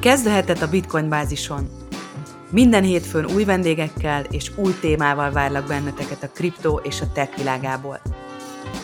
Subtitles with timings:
[0.00, 1.68] Kezd a a Bitcoin bázison.
[2.50, 8.00] Minden hétfőn új vendégekkel és új témával várlak benneteket a kriptó és a tech világából.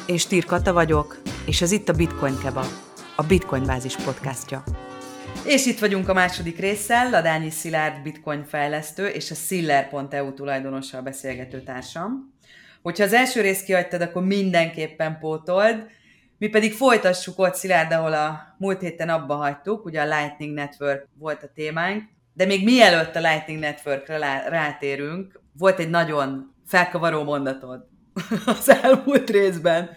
[0.06, 2.66] Én Stír Kata vagyok, és ez itt a Bitcoin Kebab,
[3.16, 4.62] a Bitcoin bázis podcastja.
[5.46, 11.62] És itt vagyunk a második résszel, Ladányi Szilárd bitcoin fejlesztő és a Siller.eu tulajdonossal beszélgető
[11.62, 12.32] társam.
[12.82, 15.86] Hogyha az első részt kihagytad, akkor mindenképpen pótold,
[16.38, 21.08] mi pedig folytassuk ott Szilárd, ahol a múlt héten abba hagytuk, ugye a Lightning Network
[21.18, 27.86] volt a témánk, de még mielőtt a Lightning Networkre rátérünk, volt egy nagyon felkavaró mondatod
[28.46, 29.90] az elmúlt részben,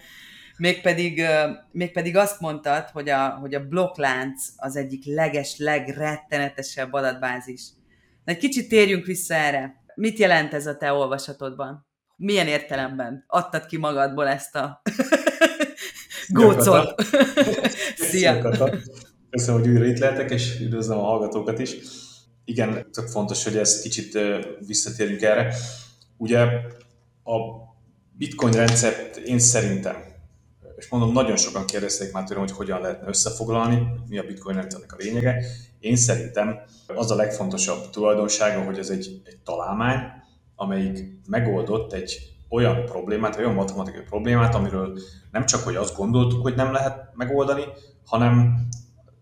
[0.57, 1.25] mégpedig,
[1.71, 7.61] mégpedig azt mondtad, hogy a, hogy a blokklánc az egyik leges, legrettenetesebb adatbázis.
[8.23, 9.75] Na, egy kicsit térjünk vissza erre.
[9.95, 11.87] Mit jelent ez a te olvasatodban?
[12.15, 14.81] Milyen értelemben adtad ki magadból ezt a
[16.29, 16.95] gócot?
[18.09, 18.41] Szia!
[19.29, 21.75] Köszönöm, hogy újra itt lehetek, és üdvözlöm a hallgatókat is.
[22.45, 24.19] Igen, tök fontos, hogy ezt kicsit
[24.67, 25.55] visszatérjünk erre.
[26.17, 26.39] Ugye
[27.23, 27.37] a
[28.17, 29.95] bitcoin rendszert én szerintem,
[30.77, 34.93] és mondom, nagyon sokan kérdezték már tőlem, hogy hogyan lehetne összefoglalni, mi a bitcoin rendszernek
[34.93, 35.43] a lényege.
[35.79, 39.99] Én szerintem az a legfontosabb tulajdonsága, hogy ez egy, egy találmány,
[40.55, 44.99] amelyik megoldott egy olyan problémát, olyan matematikai problémát, amiről
[45.31, 47.63] nem csak, hogy azt gondoltuk, hogy nem lehet megoldani,
[48.05, 48.67] hanem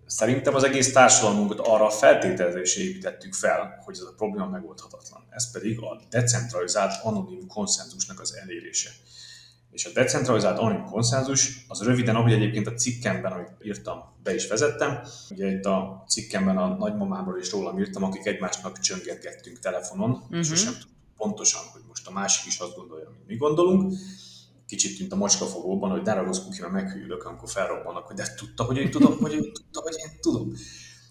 [0.06, 5.26] szerintem az egész társadalmunkat arra a feltételezésre építettük fel, hogy ez a probléma megoldhatatlan.
[5.30, 8.90] Ez pedig a decentralizált anonim konszenzusnak az elérése.
[9.72, 14.48] És a decentralizált anonim konszenzus az röviden, ahogy egyébként a cikkemben, amit írtam, be is
[14.48, 15.00] vezettem.
[15.30, 20.44] Ugye itt a cikkemben a nagymamámról is rólam írtam, akik egymásnak csöngetgettünk telefonon, uh-huh.
[20.44, 20.74] sosem
[21.18, 23.94] pontosan, hogy most a másik is azt gondolja, mint mi gondolunk.
[24.68, 28.64] Kicsit, mint a macskafogóban, hogy ne ragaszkodj ki, mert meghűlök, amikor felrobbanak, hogy de tudta,
[28.64, 30.54] hogy én tudom, hogy én tudta, hogy én tudom.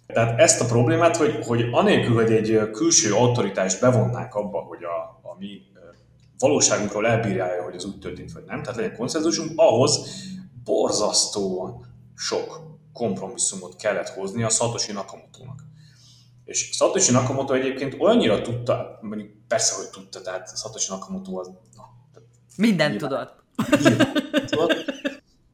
[0.07, 5.29] Tehát ezt a problémát, hogy, hogy anélkül, hogy egy külső autoritást bevonnák abba, hogy a,
[5.31, 5.61] a mi
[6.39, 10.09] valóságunkról elbírálja, hogy az úgy történt, vagy nem, tehát legyen konszenzusunk, ahhoz
[10.65, 12.61] borzasztóan sok
[12.93, 15.63] kompromisszumot kellett hozni a Satoshi Nakamoto-nak.
[16.47, 21.47] És Satoshi Nakamoto egyébként olyannyira tudta, mondjuk persze, hogy tudta, tehát Satoshi Nakamoto az...
[21.47, 21.83] Na,
[22.57, 23.45] Minden nyilván, tudott.
[24.51, 24.85] tudott.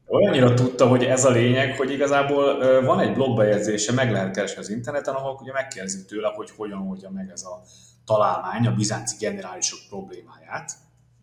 [0.05, 4.69] Olyannyira tudta, hogy ez a lényeg, hogy igazából van egy blogbejegyzése, meg lehet keresni az
[4.69, 7.61] interneten, ahol ugye megkérdezik tőle, hogy hogyan oldja meg ez a
[8.05, 10.71] találmány a bizánci generálisok problémáját.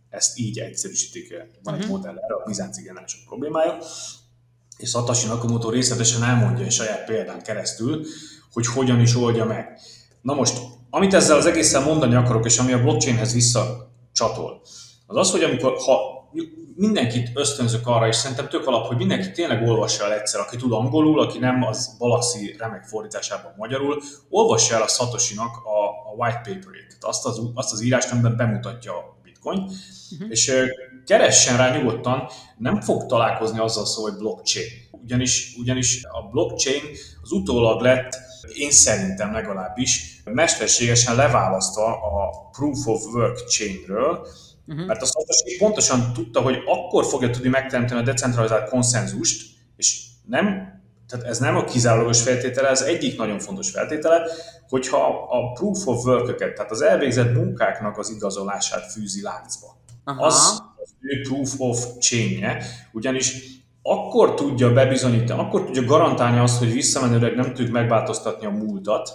[0.08, 1.96] Ezt így egyszerűsítik, van egy uh-huh.
[1.96, 3.78] modell erre, a bizánci generálisok problémája.
[4.76, 8.04] És Satoshi Nakamoto részletesen elmondja egy saját példán keresztül,
[8.52, 9.78] hogy hogyan is oldja meg.
[10.22, 10.58] Na most,
[10.90, 14.60] amit ezzel az egészen mondani akarok, és ami a blockchainhez visszacsatol,
[15.06, 16.20] az az, hogy amikor, ha
[16.80, 20.72] mindenkit ösztönzök arra, és szerintem tök alap, hogy mindenki tényleg olvassa el egyszer, aki tud
[20.72, 26.40] angolul, aki nem, az Balaxi remek fordításában magyarul, olvassa el a Satoshi-nak a, a white
[26.44, 30.30] paper-ét, azt az, azt az írást, amiben bemutatja a bitcoin, uh-huh.
[30.30, 30.52] és
[31.06, 32.28] keressen rá nyugodtan,
[32.58, 34.68] nem fog találkozni azzal szó, hogy blockchain.
[35.02, 36.82] Ugyanis, ugyanis a blockchain
[37.22, 38.18] az utólag lett
[38.54, 44.26] én szerintem legalábbis mesterségesen leválasztva a Proof of Work chainről,
[44.66, 44.86] uh-huh.
[44.86, 50.44] mert a Satoshi pontosan tudta, hogy akkor fogja tudni megteremteni a decentralizált konszenzust, és nem,
[51.08, 54.22] tehát ez nem a kizárólagos feltétele, ez egyik nagyon fontos feltétele,
[54.68, 59.78] hogyha a Proof of Work-öket, tehát az elvégzett munkáknak az igazolását fűzi láncba.
[60.04, 60.26] Aha.
[60.26, 62.62] Az az ő Proof of chain
[62.92, 69.10] ugyanis akkor tudja bebizonyítani, akkor tudja garantálni azt, hogy visszamenőleg nem tudjuk megváltoztatni a múltat,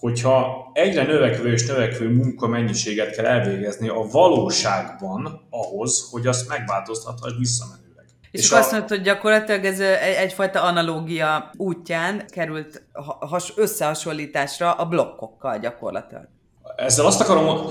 [0.00, 8.04] hogyha egyre növekvő és növekvő munkamennyiséget kell elvégezni a valóságban ahhoz, hogy azt megváltoztathass visszamenőleg.
[8.30, 8.58] És, és a...
[8.58, 9.80] azt mondod, hogy gyakorlatilag ez
[10.18, 12.82] egyfajta analógia útján került
[13.20, 16.28] has, összehasonlításra a blokkokkal gyakorlatilag.
[16.76, 17.70] Ezzel azt akarom,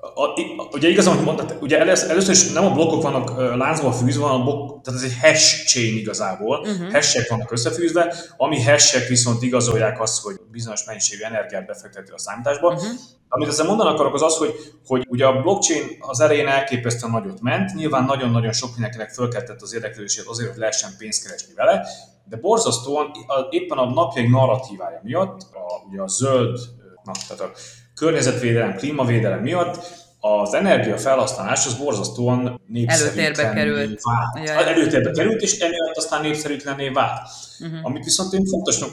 [0.00, 0.40] a,
[0.72, 4.44] ugye igazán, hogy mondtad, ugye először, is nem a blokkok vannak láncba fűzve, hanem a
[4.44, 6.92] blokk, tehát ez egy hash chain igazából, uh-huh.
[6.92, 12.68] hashek vannak összefűzve, ami hashek viszont igazolják azt, hogy bizonyos mennyiségű energiát befektető a számításba.
[12.68, 12.88] Uh-huh.
[13.28, 14.54] Amit ezzel mondani akarok az az, hogy,
[14.86, 19.74] hogy ugye a blockchain az elején elképesztően nagyot ment, nyilván nagyon-nagyon sok mindenkinek fölkeltett az
[19.74, 21.86] érdeklődését azért, hogy lehessen pénzt keresni vele,
[22.24, 23.10] de borzasztóan
[23.50, 26.58] éppen a napjaink narratívája miatt, a, ugye a zöld,
[27.04, 27.58] na, tehát a
[28.00, 34.00] környezetvédelem, klímavédelem miatt az energia felhasználás az borzasztóan népszerűtlenné került.
[34.02, 34.48] vált.
[34.48, 37.28] Ja, Előtérbe került, és emiatt aztán népszerűtlenné vált.
[37.60, 37.78] Uh-huh.
[37.82, 38.90] Amit viszont én fontosnak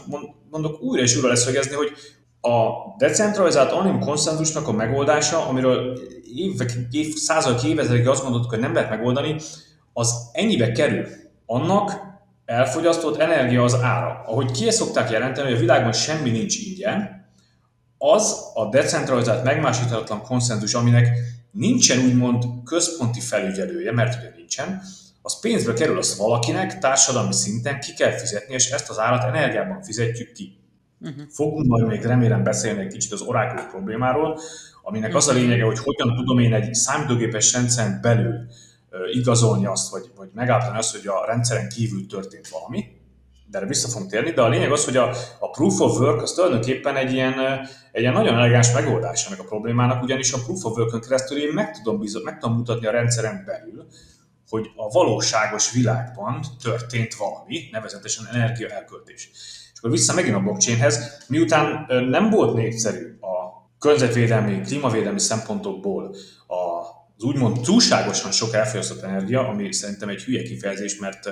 [0.49, 1.91] mondok újra és újra leszögezni, hogy
[2.41, 2.67] a
[2.97, 5.99] decentralizált anonim konszenzusnak a megoldása, amiről
[6.35, 9.35] évek, évszázadok, évezredekig azt gondoltuk, hogy nem lehet megoldani,
[9.93, 11.05] az ennyibe kerül
[11.45, 12.05] annak,
[12.45, 14.23] elfogyasztott energia az ára.
[14.25, 17.16] Ahogy ki szokták jelenteni, hogy a világban semmi nincs ingyen,
[17.97, 21.09] az a decentralizált, megmásíthatatlan konszenzus, aminek
[21.51, 24.81] nincsen úgymond központi felügyelője, mert ugye nincsen,
[25.21, 29.81] az pénzbe kerül, az valakinek társadalmi szinten ki kell fizetni, és ezt az árat energiában
[29.81, 30.57] fizetjük ki.
[31.01, 31.23] Uh-huh.
[31.29, 34.39] Fogunk majd még remélem beszélni egy kicsit az Oracle problémáról,
[34.83, 35.23] aminek uh-huh.
[35.23, 35.41] az a mhm.
[35.41, 38.47] lényege, hogy hogyan tudom én egy számítógépes rendszeren belül
[39.11, 42.85] igazolni azt, vagy, vagy megállapítani azt, hogy a rendszeren kívül történt valami,
[43.49, 45.09] de erre vissza fogunk térni, de a lényeg az, hogy a,
[45.39, 47.33] a proof of work az tulajdonképpen egy ilyen,
[47.91, 51.53] egy ilyen nagyon elegáns megoldás ennek a problémának, ugyanis a proof of work keresztül én
[51.53, 53.87] meg tudom, bizony, meg tudom mutatni a rendszeren belül,
[54.49, 59.29] hogy a valóságos világban történt valami, nevezetesen energia elköltés.
[59.73, 63.37] És akkor vissza megint a blockchainhez, miután nem volt népszerű a
[63.79, 66.15] környezetvédelmi, klímavédelmi szempontokból
[66.47, 71.29] a az úgymond túlságosan sok elfogyasztott energia, ami szerintem egy hülye kifejezés, mert,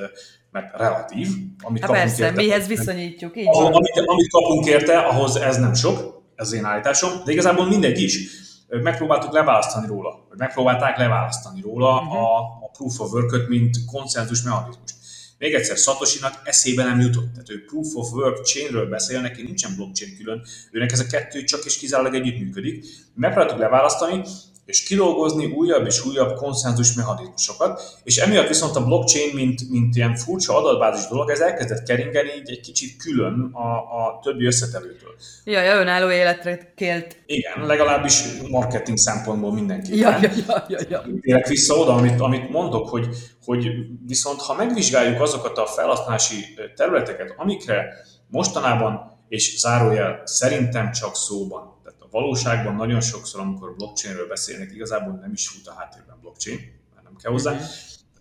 [0.52, 1.28] mert relatív.
[1.62, 5.58] Amit Há, kapunk persze, érte, mihez viszonyítjuk, így ahol, amit, amit kapunk érte, ahhoz ez
[5.58, 8.44] nem sok, ez az én állításom, de igazából mindegy is.
[8.68, 12.18] Megpróbáltuk leválasztani róla, vagy megpróbálták leválasztani róla uh-huh.
[12.18, 14.94] a, a proof of work mint konszenzus mechanizmus.
[15.38, 17.32] Még egyszer, Satoshinak eszébe nem jutott.
[17.32, 21.44] Tehát ő proof of work chainről beszél, neki nincsen blockchain külön, őnek ez a kettő
[21.44, 22.86] csak és kizárólag együttműködik.
[23.16, 24.24] Megpróbáltuk leválasztani,
[24.66, 30.16] és kidolgozni újabb és újabb konszenzus mechanizmusokat, és emiatt viszont a blockchain, mint, mint ilyen
[30.16, 35.16] furcsa adatbázis dolog, ez elkezdett keringeni így egy kicsit külön a, a többi összetevőtől.
[35.44, 37.24] Ja, ja, önálló életre kélt.
[37.26, 39.98] Igen, legalábbis marketing szempontból mindenki.
[39.98, 41.04] Ja, ja, ja, ja, ja.
[41.22, 43.08] Térek vissza oda, amit, amit mondok, hogy,
[43.46, 43.68] hogy
[44.08, 46.36] viszont ha megvizsgáljuk azokat a felhasználási
[46.76, 47.86] területeket, amikre
[48.28, 51.75] mostanában, és zárójel szerintem csak szóban
[52.16, 56.60] valóságban nagyon sokszor, amikor blockchainről beszélnek, igazából nem is fut a háttérben blockchain,
[56.94, 57.52] mert nem kell hozzá.
[57.52, 57.64] Mm-hmm.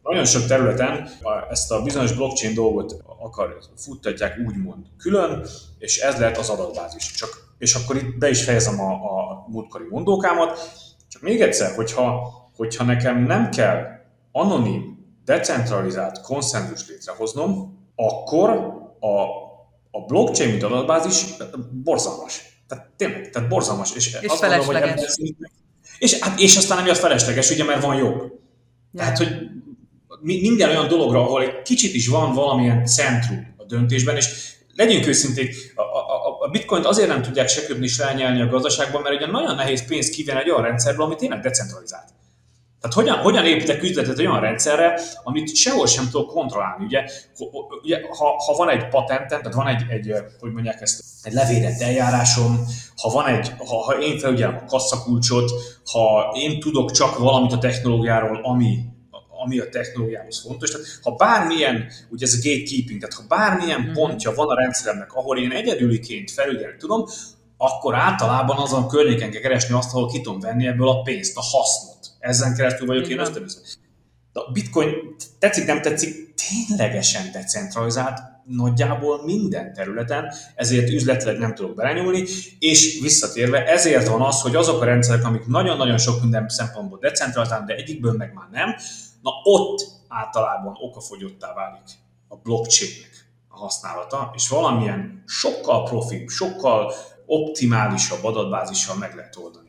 [0.03, 1.09] Nagyon sok területen
[1.51, 5.47] ezt a bizonyos blockchain dolgot akar, futtatják úgymond külön,
[5.79, 7.13] és ez lehet az adatbázis.
[7.13, 10.59] Csak, és akkor itt be is fejezem a, a múltkori mondókámat.
[11.09, 13.85] Csak még egyszer, hogyha, hogyha nekem nem kell
[14.33, 18.51] anonim, decentralizált konszenzus létrehoznom, akkor
[19.01, 19.23] a,
[19.91, 21.25] a blockchain, mint adatbázis
[21.85, 23.95] borzalmas tehát tényleg, tehát borzalmas.
[23.95, 24.67] És, és azt felesleges.
[24.67, 25.51] Mondom, hogy szinten,
[25.99, 28.21] és, hát, és aztán ami az felesleges, ugye, mert van jobb.
[28.21, 28.31] Ja.
[28.97, 29.29] Tehát, hogy
[30.21, 35.73] minden olyan dologra, ahol egy kicsit is van valamilyen centrum a döntésben, és legyünk őszinték,
[35.75, 39.55] a, a, a bitcoint azért nem tudják se köpni, se a gazdaságban, mert ugye nagyon
[39.55, 42.09] nehéz pénzt kivenni egy olyan rendszerből, ami tényleg decentralizált.
[42.85, 46.85] Tehát hogyan, hogyan építek üzletet olyan rendszerre, amit sehol sem tudok kontrollálni.
[46.85, 47.05] Ugye,
[47.83, 51.81] ugye ha, ha, van egy patentem, tehát van egy, egy, hogy mondják ezt, egy levédett
[51.81, 52.67] eljárásom,
[52.97, 55.51] ha, van egy, ha, ha én felügyelem a kasszakulcsot,
[55.93, 58.79] ha én tudok csak valamit a technológiáról, ami,
[59.45, 60.71] ami a technológiához fontos.
[60.71, 63.93] Tehát ha bármilyen, ugye ez a gatekeeping, tehát ha bármilyen mm.
[63.93, 67.07] pontja van a rendszeremnek, ahol én egyedüliként felügyelni tudom,
[67.65, 71.37] akkor általában azon a környéken kell keresni azt, ahol ki tudom venni ebből a pénzt,
[71.37, 73.61] a hasznot ezen keresztül vagyok én ösztönözve.
[74.33, 74.95] De a bitcoin
[75.39, 82.25] tetszik, nem tetszik, ténylegesen decentralizált nagyjából minden területen, ezért üzletileg nem tudok belenyúlni,
[82.59, 87.67] és visszatérve, ezért van az, hogy azok a rendszerek, amik nagyon-nagyon sok minden szempontból decentralizált,
[87.67, 88.75] de egyikből meg már nem,
[89.23, 91.91] na ott általában okafogyottá válik
[92.29, 96.93] a blockchainnek a használata, és valamilyen sokkal profibb, sokkal
[97.27, 99.65] optimálisabb adatbázissal meg lehet oldani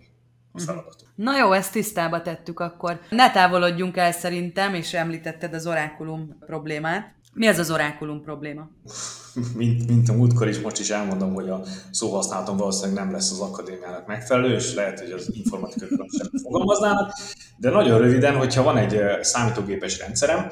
[0.52, 0.66] a mhm.
[0.66, 1.08] feladatot.
[1.16, 3.00] Na jó, ezt tisztába tettük akkor.
[3.10, 7.14] Ne távolodjunk el szerintem, és említetted az orákulum problémát.
[7.34, 8.70] Mi ez az orákulum probléma?
[9.58, 13.40] Mint, mint a múltkor is, most is elmondom, hogy a szóhasználatom valószínűleg nem lesz az
[13.40, 17.14] akadémiának megfelelő, és lehet, hogy az informatikai sem fogalmaznának,
[17.58, 20.48] de nagyon röviden, hogyha van egy számítógépes rendszerem,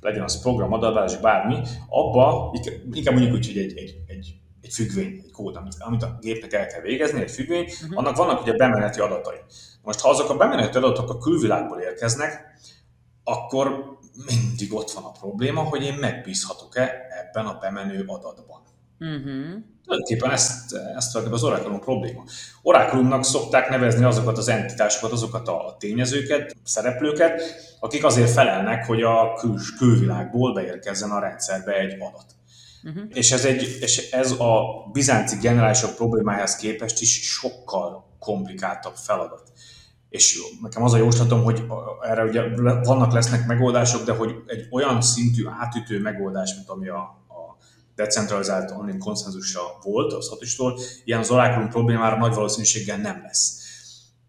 [0.00, 1.56] legyen az program, adatbázis, bármi,
[1.88, 2.52] abba,
[2.92, 6.66] inkább mondjuk úgy, hogy egy, egy, egy egy függvény, kód, amit, amit a gépnek el
[6.66, 7.98] kell végezni, egy függvény, uh-huh.
[7.98, 9.38] annak vannak ugye bemeneti adatai.
[9.82, 12.44] Most ha azok a bemeneti adatok a külvilágból érkeznek,
[13.24, 18.60] akkor mindig ott van a probléma, hogy én megbízhatok-e ebben a bemenő adatban.
[19.00, 19.62] Uh-huh.
[19.84, 22.24] Tulajdonképpen ezt, ezt az Oracle probléma.
[22.62, 27.42] Oracle-nak szokták nevezni azokat az entitásokat, azokat a tényezőket, szereplőket,
[27.80, 32.24] akik azért felelnek, hogy a kül, külvilágból beérkezzen a rendszerbe egy adat.
[32.86, 33.04] Uh-huh.
[33.12, 34.62] És, ez egy, és ez a
[34.92, 39.52] bizánci generálisok problémájához képest is sokkal komplikáltabb feladat.
[40.08, 41.64] És nekem az a jóslatom, hogy
[42.00, 42.42] erre ugye
[42.84, 47.56] vannak lesznek megoldások, de hogy egy olyan szintű átütő megoldás, mint ami a, a
[47.94, 53.60] decentralizált online konszenzusra volt, az hatostól, ilyen az Oracle problémára nagy valószínűséggel nem lesz.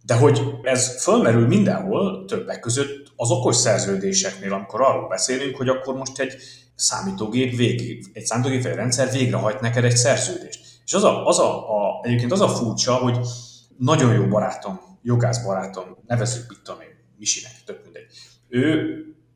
[0.05, 5.95] De hogy ez fölmerül mindenhol, többek között az okos szerződéseknél, amikor arról beszélünk, hogy akkor
[5.95, 6.33] most egy
[6.77, 10.65] számítógép végig, egy számítógép rendszer végrehajt neked egy szerződést.
[10.85, 13.17] És az a, az a, a, egyébként az a furcsa, hogy
[13.77, 18.05] nagyon jó barátom, jogász barátom, nevezük, mit tudom én, Misinek, tök mindegy.
[18.49, 18.95] Ő,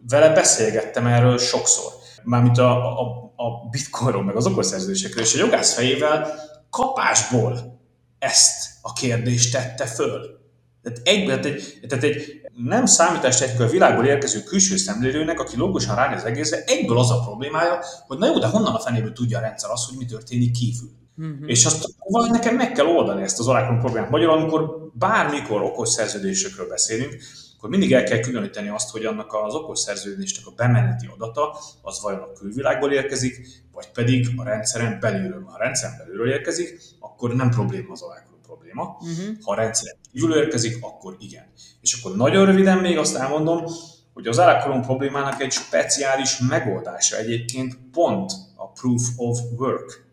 [0.09, 1.91] vele beszélgettem erről sokszor.
[2.23, 6.33] Mármint a, a, a bitcoinról, meg az okosszerződésekről, és a jogász fejével
[6.69, 7.79] kapásból
[8.19, 10.39] ezt a kérdést tette föl.
[10.83, 16.17] Tehát egy, tehát egy, tehát egy nem számítástechnikai világból érkező külső szemlélőnek, aki logosan ránéz
[16.17, 19.41] az egészre, egyből az a problémája, hogy na jó, de honnan a fenéből tudja a
[19.41, 20.89] rendszer azt, hogy mi történik kívül.
[21.17, 21.49] Uh-huh.
[21.49, 24.09] És azt valahogy nekem meg kell oldani ezt az Oracle problémát.
[24.09, 27.15] Magyarul, amikor bármikor okos szerződésekről beszélünk,
[27.57, 32.01] akkor mindig el kell különíteni azt, hogy annak az okos szerződésnek a bemeneti adata az
[32.01, 35.43] vajon a külvilágból érkezik, vagy pedig a rendszeren belülről.
[35.43, 38.30] Ha a rendszeren belülről érkezik, akkor nem probléma az Oracle
[38.71, 38.97] probléma.
[38.99, 39.43] Uh-huh.
[39.43, 41.45] Ha a rendszeren kívül érkezik, akkor igen.
[41.81, 43.65] És akkor nagyon röviden még azt elmondom,
[44.13, 50.09] hogy az Oracle problémának egy speciális megoldása egyébként pont a Proof of Work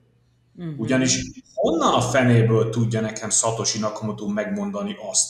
[0.58, 0.80] Uh-huh.
[0.80, 1.20] Ugyanis
[1.54, 5.28] honnan a fenéből tudja nekem Satoshi Nakamoto megmondani azt,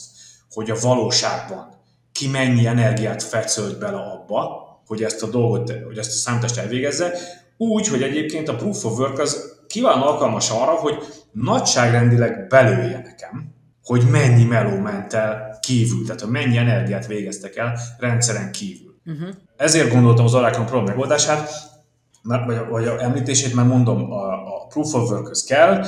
[0.51, 1.73] hogy a valóságban
[2.11, 7.13] ki mennyi energiát fecölt bele abba, hogy ezt a dolgot, hogy ezt a számítást elvégezze,
[7.57, 13.53] úgy, hogy egyébként a Proof of Work az kiválóan alkalmas arra, hogy nagyságrendileg belője nekem,
[13.83, 18.95] hogy mennyi meló ment el kívül, tehát hogy mennyi energiát végeztek el rendszeren kívül.
[19.05, 19.29] Uh-huh.
[19.57, 21.49] Ezért gondoltam az Oracle Pro megoldását,
[22.23, 25.85] vagy, vagy a említését, mert mondom, a, a Proof of work kell,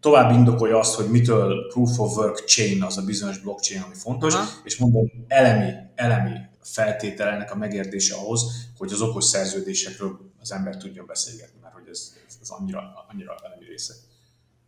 [0.00, 4.34] tovább indokolja azt, hogy mitől Proof of Work chain az a bizonyos blockchain, ami fontos,
[4.34, 4.44] Aha.
[4.64, 10.76] és mondom, elemi, elemi feltétel ennek a megértése ahhoz, hogy az okos szerződésekről az ember
[10.76, 13.94] tudjon beszélgetni, mert hogy ez, ez annyira, annyira elemi része.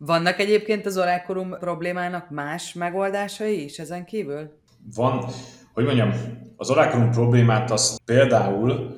[0.07, 4.59] Vannak egyébként az orákorum problémának más megoldásai is ezen kívül?
[4.95, 5.25] Van,
[5.73, 6.13] hogy mondjam,
[6.57, 8.97] az orákorum problémát az például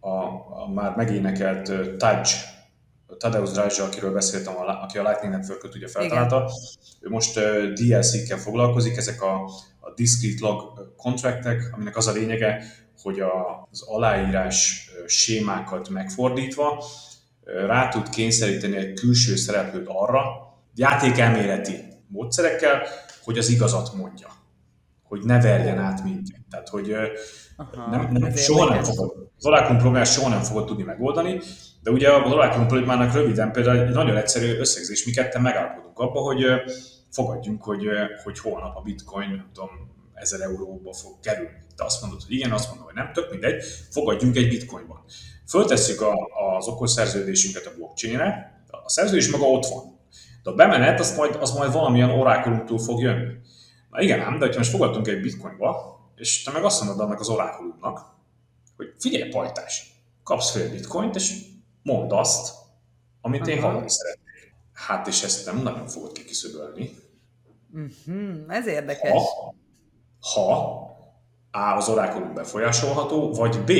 [0.00, 0.14] a,
[0.62, 2.34] a már megénekelt Touch
[3.18, 6.50] Tadeusz Drajzsa, akiről beszéltem, aki a Lightning Network-öt ugye feltalálta,
[7.00, 7.40] ő most
[7.74, 9.44] DLC-kkel foglalkozik, ezek a,
[9.80, 12.64] a discrete log contractek, aminek az a lényege,
[13.02, 16.84] hogy a, az aláírás sémákat megfordítva
[17.66, 20.47] rá tud kényszeríteni egy külső szereplőt arra,
[20.78, 22.82] játékelméleti módszerekkel,
[23.24, 24.28] hogy az igazat mondja.
[25.02, 26.40] Hogy ne verjen át minket.
[26.50, 26.94] Tehát, hogy
[27.56, 31.40] Aha, nem, nem, soha nem fogod, az Oracle problémát soha nem fogod tudni megoldani,
[31.82, 36.20] de ugye az Oracle problémának röviden például egy nagyon egyszerű összegzés, mi ketten megállapodunk abba,
[36.20, 36.44] hogy
[37.10, 37.86] fogadjunk, hogy,
[38.24, 39.70] hogy holnap a bitcoin, nem tudom,
[40.14, 41.58] 1000 euróba fog kerülni.
[41.76, 45.04] Te azt mondod, hogy igen, azt mondom, hogy nem, tök mindegy, fogadjunk egy bitcoinban.
[45.48, 46.12] Föltesszük a,
[46.56, 49.97] az okos szerződésünket a blockchainre, a szerződés maga ott van.
[50.48, 53.32] De a bemenet, az majd, az majd valamilyen orákulumtól fog jönni.
[53.90, 57.20] Na igen ám, de ha most fogadtunk egy bitcoinba, és te meg azt mondod annak
[57.20, 58.00] az orákulumnak,
[58.76, 61.44] hogy figyelj, pajtás, kapsz fél bitcoint, és
[61.82, 62.54] mondd azt,
[63.20, 63.50] amit Aha.
[63.50, 64.54] én hallani szeretnék.
[64.72, 66.90] Hát, és ezt nem nagyon fogod kiküszöbölni.
[67.72, 69.10] Uh-huh, ez érdekes.
[69.10, 69.54] Ha,
[70.32, 70.60] ha
[71.50, 71.76] A.
[71.76, 73.70] az orákulum befolyásolható, vagy B.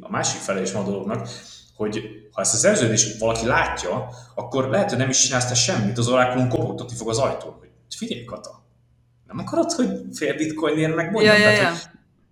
[0.00, 1.28] a másik fele is van a dolognak,
[1.76, 5.98] hogy ha ezt a szerződést valaki látja, akkor lehet, hogy nem is csinálsz te semmit,
[5.98, 8.62] az orákulum kopogtatni fog az ajtón, hogy figyelj, Kata,
[9.26, 11.36] nem akarod, hogy fél bitcoinért megmondjam?
[11.36, 11.72] Ja, ja, ja.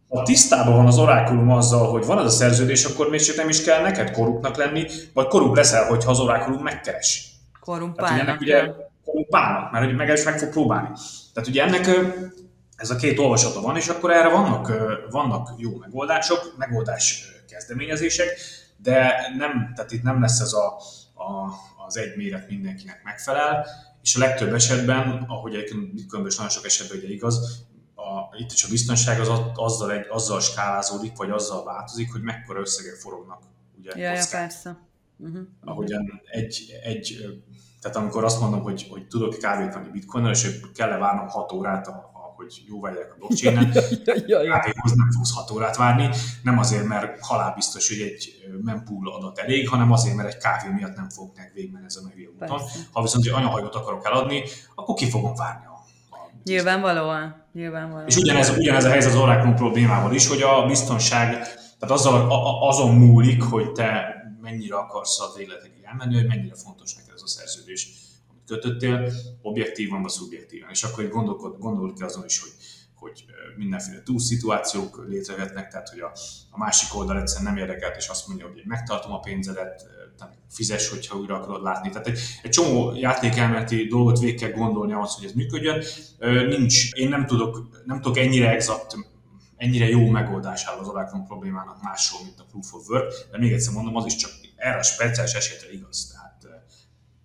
[0.08, 3.48] Ha tisztában van az orákulum azzal, hogy van az a szerződés, akkor még csak nem
[3.48, 7.30] is kell neked korruptnak lenni, vagy korrupt leszel, hogyha az orákulum megkeres.
[7.60, 8.24] Korrumpálnak.
[8.24, 10.88] Tehát, ugye, ennek ugye korrumpálnak, mert ugye meg is meg fog próbálni.
[11.34, 11.88] Tehát ugye ennek
[12.76, 14.72] ez a két olvasata van, és akkor erre vannak,
[15.10, 18.28] vannak jó megoldások, megoldás kezdeményezések,
[18.82, 20.66] de nem, tehát itt nem lesz ez a,
[21.14, 21.52] a,
[21.86, 23.66] az egy méret mindenkinek megfelel,
[24.02, 28.64] és a legtöbb esetben, ahogy egyébként Bitcoinban nagyon sok esetben ugye igaz, a, itt is
[28.64, 33.42] a biztonság az azzal, egy, azzal skálázódik, vagy azzal változik, hogy mekkora összegek forognak.
[33.78, 34.78] Ugye, ja, ja, persze.
[35.16, 35.42] Uh-huh.
[35.64, 37.16] Ahogyan egy, egy,
[37.80, 41.86] tehát amikor azt mondom, hogy, hogy tudok kávét venni bitcoinnal, és kell-e várnom 6 órát,
[41.86, 42.10] a,
[42.42, 43.72] hogy jó vegyek a blockchain-en,
[44.26, 44.38] ja.
[44.38, 46.08] kávéhoz nem fogsz 6 órát várni,
[46.42, 50.96] nem azért, mert halálbiztos, hogy egy mempool adat elég, hanem azért, mert egy kávé miatt
[50.96, 52.60] nem fognak végigmenni ezen a hülye úton.
[52.92, 54.42] Ha viszont egy anyahajót akarok eladni,
[54.74, 55.70] akkor ki fogom várni
[56.44, 57.44] Nyilvánvalóan.
[57.52, 58.06] Nyilvánvalóan.
[58.06, 61.30] És ugyanez, ugyanez a helyzet az Oracle problémával is, hogy a biztonság,
[61.78, 66.94] tehát azzal, a, azon múlik, hogy te mennyire akarsz a végletekig elmenni, hogy mennyire fontos
[66.94, 67.88] neked ez a szerződés,
[68.52, 70.70] amit kötöttél, objektívan vagy szubjektívan.
[70.70, 72.50] És akkor gondolkod, gondolod ki azon is, hogy
[72.94, 73.24] hogy
[73.56, 76.12] mindenféle túlszituációk létrehetnek, tehát hogy a,
[76.50, 79.86] a másik oldal egyszerűen nem érdekelt, és azt mondja, hogy én megtartom a pénzedet,
[80.50, 81.90] fizes, hogyha újra akarod látni.
[81.90, 85.82] Tehát egy, egy csomó játékelméleti dolgot végig kell gondolni ahhoz, hogy ez működjön.
[86.48, 88.96] Nincs, én nem tudok, nem tudok ennyire exakt
[89.56, 93.52] ennyire jó megoldás áll az Oracle problémának másról, mint a Proof of Work, de még
[93.52, 96.10] egyszer mondom, az is csak erre a speciális esetre igaz.
[96.12, 96.21] Tehát,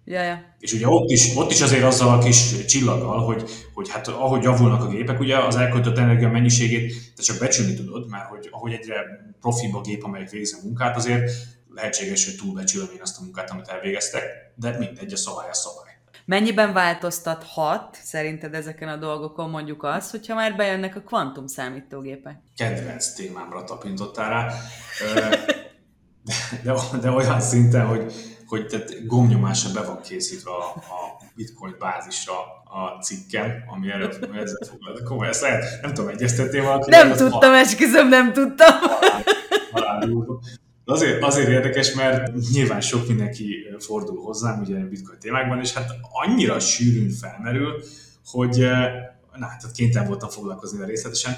[0.07, 0.55] ja, ja.
[0.59, 4.43] És ugye ott is, ott is azért azzal a kis csillaggal, hogy, hogy hát ahogy
[4.43, 8.71] javulnak a gépek, ugye az elköltött energia mennyiségét te csak becsülni tudod, mert hogy ahogy
[8.71, 8.95] egyre
[9.39, 11.31] profibb a gép, amelyik végzi a munkát, azért
[11.69, 14.23] lehetséges, hogy túlbecsülöm én azt a munkát, amit elvégeztek,
[14.55, 15.85] de mindegy, a szabály a szabály.
[16.25, 22.39] Mennyiben változtathat szerinted ezeken a dolgokon mondjuk az, hogyha már bejönnek a kvantum számítógépek?
[22.55, 24.53] Kedvenc témámra tapintottál rá,
[25.13, 25.45] de,
[26.63, 28.13] de, de olyan szinten, hogy,
[28.47, 34.13] hogy tehát gomnyomásra be van készítve a, a bitcoin bázisra a cikkem, ami előtt
[34.43, 35.07] ezzel foglalkozik.
[35.07, 36.89] Komoly, ezt lehet, nem tudom, egyeztettél valaki?
[36.89, 38.75] Nem tudtam, esküszöm, nem tudtam.
[39.71, 40.39] Halál, halál
[40.85, 45.89] azért, azért érdekes, mert nyilván sok mindenki fordul hozzám ugye a bitcoin témákban, és hát
[46.11, 47.83] annyira sűrűn felmerül,
[48.25, 48.57] hogy
[49.35, 51.37] na, hát kénytelen voltam foglalkozni a részletesen.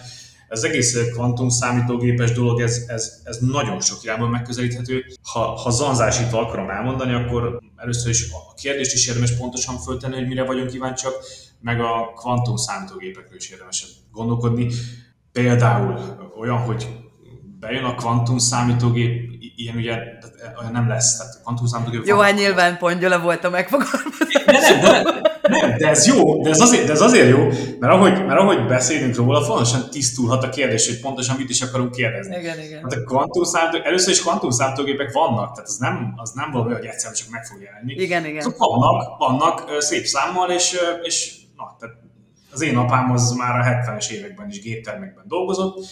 [0.49, 5.05] Ez egész kvantum számítógépes dolog, ez, ez, ez nagyon sok irányban megközelíthető.
[5.31, 10.27] Ha, ha zanzásítva akarom elmondani, akkor először is a kérdést is érdemes pontosan föltenni, hogy
[10.27, 11.13] mire vagyunk kíváncsiak,
[11.61, 14.71] meg a kvantum számítógépekről is érdemes gondolkodni.
[15.31, 15.99] Például
[16.39, 16.87] olyan, hogy
[17.59, 19.97] bejön a kvantum számítógép, ilyen ugye
[20.59, 21.17] olyan nem lesz.
[21.17, 24.43] Tehát kvantum számítógép jó, hát nyilván pongyola volt a megfogalmazás.
[24.45, 27.47] Nem, de, nem, de ez jó, de ez azért, de ez azért jó,
[27.79, 31.91] mert ahogy, mert ahogy beszélünk róla, fontosan tisztulhat a kérdés, hogy pontosan mit is akarunk
[31.91, 32.37] kérdezni.
[32.37, 32.81] Igen, igen.
[32.81, 37.15] Hát a először is kvantum számítógépek vannak, tehát az nem, az nem valami, hogy egyszerűen
[37.15, 37.93] csak meg fog jelenni.
[37.93, 38.39] Igen, igen.
[38.39, 41.95] Azok vannak, vannak szép számmal, és, és na, tehát
[42.51, 45.85] az én apám az már a 70-es években is géptermekben dolgozott,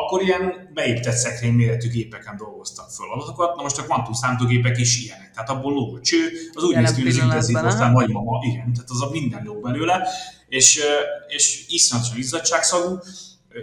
[0.00, 5.04] akkor ilyen beépített szekrény méretű gépeken dolgoztak föl adatokat, na most a kvantum számítógépek is
[5.04, 5.30] ilyenek.
[5.30, 6.18] Tehát abból lóg cső,
[6.52, 9.62] az úgy néz ki, hogy az intenzív, aztán nagymama, igen, tehát az a minden lóg
[9.62, 10.08] belőle,
[10.48, 10.80] és,
[11.28, 12.98] és iszonyatosan izzadságszagú,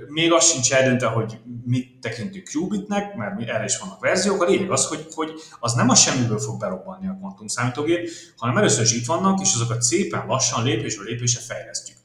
[0.08, 4.42] még az sincs eldöntve, hogy mit tekintünk qubitnek, mert erre is vannak verziók.
[4.42, 8.58] A lényeg az, hogy, hogy az nem a semmiből fog berobbanni a kvantum számítógép, hanem
[8.58, 11.98] először is itt vannak, és azokat szépen lassan lépésről lépésre fejlesztjük.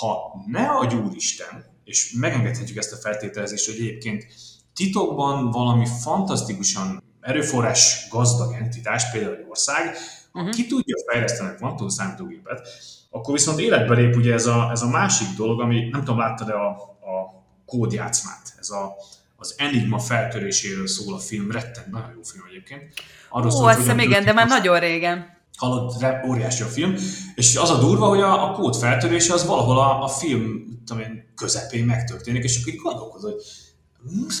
[0.00, 4.26] Ha ne a Úristen, és megengedhetjük ezt a feltételezést, hogy egyébként
[4.74, 9.96] titokban valami fantasztikusan erőforrás gazdag entitás, például egy ország,
[10.32, 10.50] uh-huh.
[10.50, 12.68] ki tudja fejleszteni a kvantum számítógépet,
[13.10, 16.54] akkor viszont életbe lép ugye ez a, ez a másik dolog, ami nem tudom, láttad-e
[16.54, 18.94] a, a kódjátszmát, ez a,
[19.36, 22.92] az Enigma feltöréséről szól a film, rettent, nagyon jó film egyébként.
[23.28, 26.94] Arról Ó, azt hiszem igen, de már nagyon régen hallott, óriási a film,
[27.34, 31.02] és az a durva, hogy a, a kód feltörése az valahol a, a film tudom
[31.02, 33.42] én, közepén megtörténik, és akkor így gondolkozol, hogy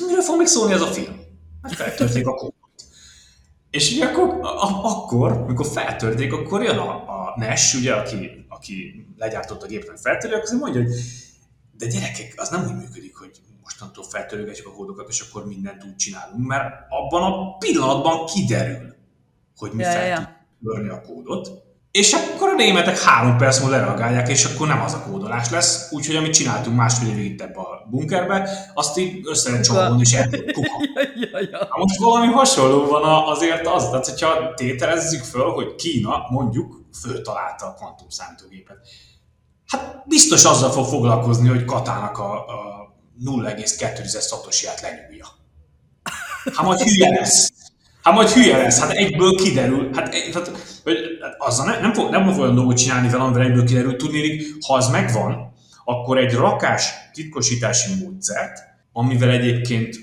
[0.06, 1.14] miről fog még szólni ez a film?
[1.62, 2.54] Hát feltörték a kódot.
[3.70, 9.06] És ugye akkor, a, akkor, amikor feltörték, akkor jön a, a Nash, ugye, aki, aki
[9.16, 10.92] legyártott a gépet, feltörő, akkor mondja, hogy
[11.78, 13.30] de gyerekek, az nem úgy működik, hogy
[13.62, 18.94] mostantól feltörögetjük a kódokat, és akkor mindent úgy csinálunk, mert abban a pillanatban kiderül,
[19.56, 21.48] hogy mi ja, fel ja törni a kódot,
[21.96, 25.92] és akkor a németek három perc múlva lereagálják, és akkor nem az a kódolás lesz,
[25.92, 30.16] úgyhogy amit csináltunk másfél évig itt ebbe a bunkerbe, azt így össze lehet csomagolni, és
[30.52, 30.70] kuka.
[31.50, 31.68] ja.
[31.78, 37.74] Most valami hasonló van azért az, tehát hogyha tételezzük föl, hogy Kína mondjuk föltalálta a
[37.74, 38.78] kvantum számítógépet.
[39.66, 42.76] Hát biztos azzal fog foglalkozni, hogy Katának a, a
[43.24, 45.26] 0,2 szatosját lenyúlja.
[46.54, 47.52] Hát majd hülye lesz.
[48.06, 49.90] Hát majd hülye lesz, hát egyből kiderül.
[49.94, 50.50] Hát, hát, hát
[51.38, 53.96] azzal nem, nem, fog, nem fog olyan dolgot csinálni vele, amivel egyből kiderül.
[53.96, 55.52] Tudni, ha az megvan,
[55.84, 58.58] akkor egy rakás titkosítási módszert,
[58.92, 59.96] amivel egyébként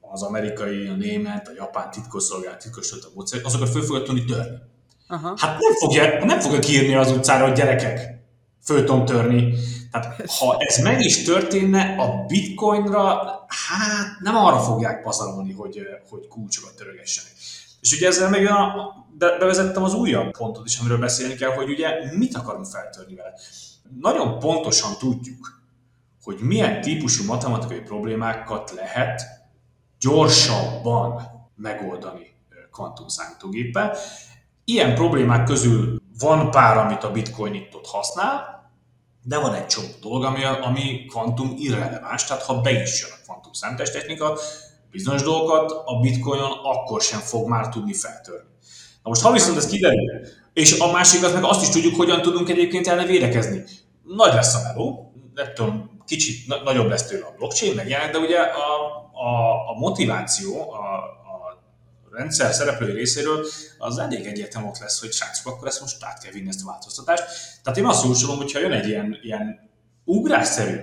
[0.00, 4.56] az amerikai, a német, a japán titkosszolgálat titkosított a módszert, azokat föl fogja tudni törni.
[5.08, 5.34] Aha.
[5.36, 8.00] Hát nem fogja, nem fogja kiírni az utcára, hogy gyerekek,
[8.64, 9.54] föl tudom törni.
[9.90, 13.04] Tehát ha ez meg is történne, a bitcoinra,
[13.48, 17.32] hát nem arra fogják pazarolni, hogy, hogy kulcsokat törögessenek.
[17.80, 21.88] És ugye ezzel meg a, bevezettem az újabb pontot is, amiről beszélni kell, hogy ugye
[22.16, 23.32] mit akarunk feltörni vele.
[24.00, 25.62] Nagyon pontosan tudjuk,
[26.22, 29.22] hogy milyen típusú matematikai problémákat lehet
[30.00, 31.22] gyorsabban
[31.56, 32.36] megoldani
[32.72, 33.96] kvantumszámítógéppel.
[34.64, 38.57] Ilyen problémák közül van pár, amit a Bitcoin itt ott használ,
[39.22, 43.22] de van egy csomó dolog, ami, ami kvantum irreleváns, tehát ha be is jön a
[43.24, 44.38] kvantum technika,
[44.90, 48.48] bizonyos dolgokat a bitcoinon akkor sem fog már tudni feltörni.
[49.02, 50.20] Na most ha viszont ez kiderül,
[50.52, 53.64] és a másik az meg azt is tudjuk, hogyan tudunk egyébként ellen védekezni.
[54.02, 58.12] Nagy lesz a meló, nem tudom, kicsit na- nagyobb lesz tőle a blockchain, meg ilyenek,
[58.12, 58.76] de ugye a,
[59.12, 61.18] a, a motiváció a
[62.18, 63.46] rendszer szereplői részéről
[63.78, 66.66] az elég egyértelmű ott lesz, hogy srácok, akkor ezt most át kell vinni ezt a
[66.66, 67.24] változtatást.
[67.62, 69.70] Tehát én azt jósolom, hogyha jön egy ilyen, ilyen
[70.04, 70.76] ugrásszerű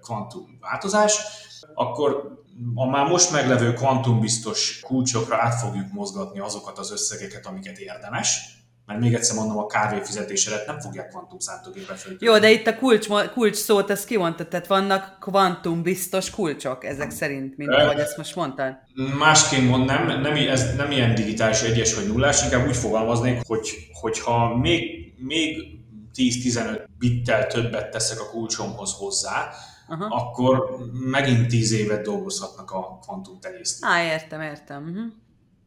[0.00, 1.18] kvantum változás,
[1.74, 2.40] akkor
[2.74, 9.00] a már most meglevő kvantumbiztos kulcsokra át fogjuk mozgatni azokat az összegeket, amiket érdemes, mert
[9.00, 11.94] még egyszer mondom, a kávé fizetésedet nem fogják kvantum számítógépbe.
[12.18, 17.10] Jó, de itt a kulcs, kulcs szót, ezt kimondtad, tehát vannak kvantum biztos kulcsok ezek
[17.10, 18.76] szerint, mint ahogy ezt most mondtad?
[19.18, 23.68] Másként mond, nem, nem, ez nem ilyen digitális egyes vagy nullás, inkább úgy fogalmaznék, hogy,
[23.92, 25.76] hogyha még, még
[26.14, 29.48] 10-15 bittel többet teszek a kulcsomhoz hozzá,
[29.88, 30.06] Aha.
[30.14, 30.78] akkor
[31.10, 33.90] megint 10 évet dolgozhatnak a kvantum tenyésztők.
[33.90, 34.82] Á, értem, értem.
[34.82, 35.12] Uh-huh.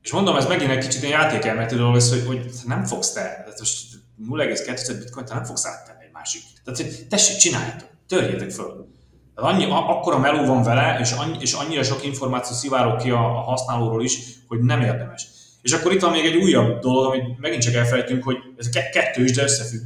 [0.09, 3.21] És mondom, ez megint egy kicsit egy játékelmetű dolog, ez, hogy, hogy nem fogsz te,
[3.21, 3.85] tehát most
[4.29, 6.41] 0,2 bitcoin te nem fogsz áttenni egy másik.
[6.63, 8.87] Tehát, hogy tessék, csináljátok, törjétek föl.
[9.35, 13.37] Tehát annyi, akkora meló van vele, és, annyi, és annyira sok információ szivárok ki a,
[13.37, 15.27] a használóról is, hogy nem érdemes.
[15.61, 19.23] És akkor itt van még egy újabb dolog, amit megint csak elfelejtünk, hogy ez kettő
[19.23, 19.81] is, de összefügg,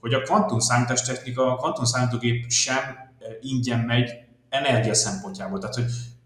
[0.00, 4.10] hogy a kvantum számítástechnika, a kvantum számítógép sem eh, ingyen megy
[4.48, 5.58] energia szempontjából.
[5.58, 5.84] Tehát, hogy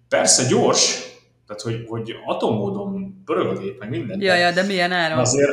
[0.09, 1.13] persze gyors,
[1.47, 4.21] tehát, hogy, hogy atommódon pörög a gép, meg minden.
[4.21, 5.19] Ja, ja, de milyen áron?
[5.19, 5.51] Azért,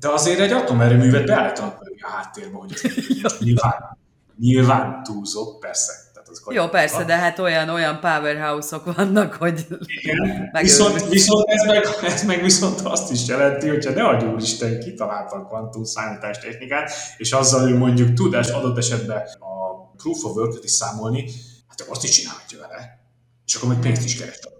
[0.00, 2.72] de azért egy atomerőművet beállítanak a háttérbe, hogy
[3.38, 3.98] nyilván,
[4.38, 5.92] nyilván túlzok, persze.
[6.12, 9.66] Tehát az Jó, persze, de hát olyan, olyan powerhouse-ok vannak, hogy...
[9.86, 14.80] Igen, viszont, viszont ez, meg, ez meg viszont azt is jelenti, hogyha ne adj úristen
[14.80, 19.54] kitalálta a kvantum számítás technikát, és azzal ő mondjuk tudás adott esetben a
[19.96, 21.30] proof of work-et is számolni,
[21.68, 23.02] hát azt is csinálhatja vele.
[23.46, 24.52] És akkor még pénzt is kerestek.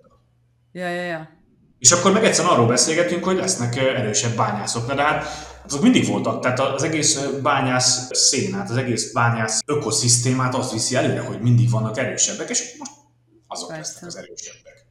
[0.74, 1.28] Ja, ja, ja.
[1.78, 4.94] És akkor meg egyszerűen arról beszélgetünk, hogy lesznek erősebb bányászok.
[4.94, 5.26] de hát
[5.64, 6.40] azok mindig voltak.
[6.40, 11.98] Tehát az egész bányász szénát, az egész bányász ökoszisztémát azt viszi előre, hogy mindig vannak
[11.98, 12.90] erősebbek, és most
[13.46, 13.92] azok Persze.
[13.92, 14.86] lesznek az erősebbek.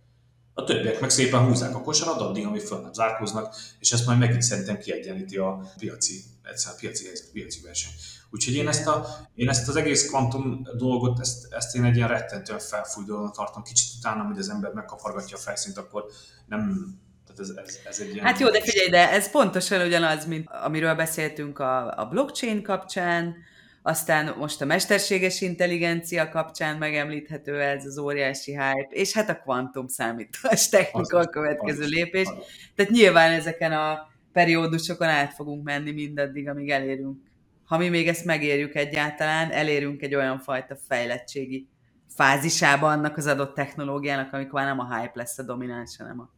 [0.53, 4.19] A többiek meg szépen húzzák a kosarat addig, amíg föl nem zárkóznak, és ezt majd
[4.19, 7.91] megint szerintem kiegyenlíti a piaci, egyszer a piaci a piaci verseny.
[8.33, 12.07] Úgyhogy én ezt, a, én ezt az egész kvantum dolgot, ezt, ezt én egy ilyen
[12.07, 13.63] rettentően felfújdulóan tartom.
[13.63, 16.05] Kicsit utána, hogy az ember megkapargatja a felszínt, akkor
[16.45, 16.89] nem,
[17.25, 18.25] tehát ez, ez, ez egy ilyen...
[18.25, 23.35] Hát jó, de figyelj, de ez pontosan ugyanaz, mint amiről beszéltünk a, a blockchain kapcsán,
[23.81, 29.87] aztán most a mesterséges intelligencia kapcsán megemlíthető ez az óriási hype, és hát a kvantum
[29.87, 32.27] számítás technika a következő lépés.
[32.75, 37.31] Tehát nyilván ezeken a periódusokon át fogunk menni mindaddig, amíg elérünk
[37.65, 41.67] ha mi még ezt megérjük egyáltalán, elérünk egy olyan fajta fejlettségi
[42.15, 46.30] fázisába annak az adott technológiának, amikor már nem a hype lesz a domináns, hanem a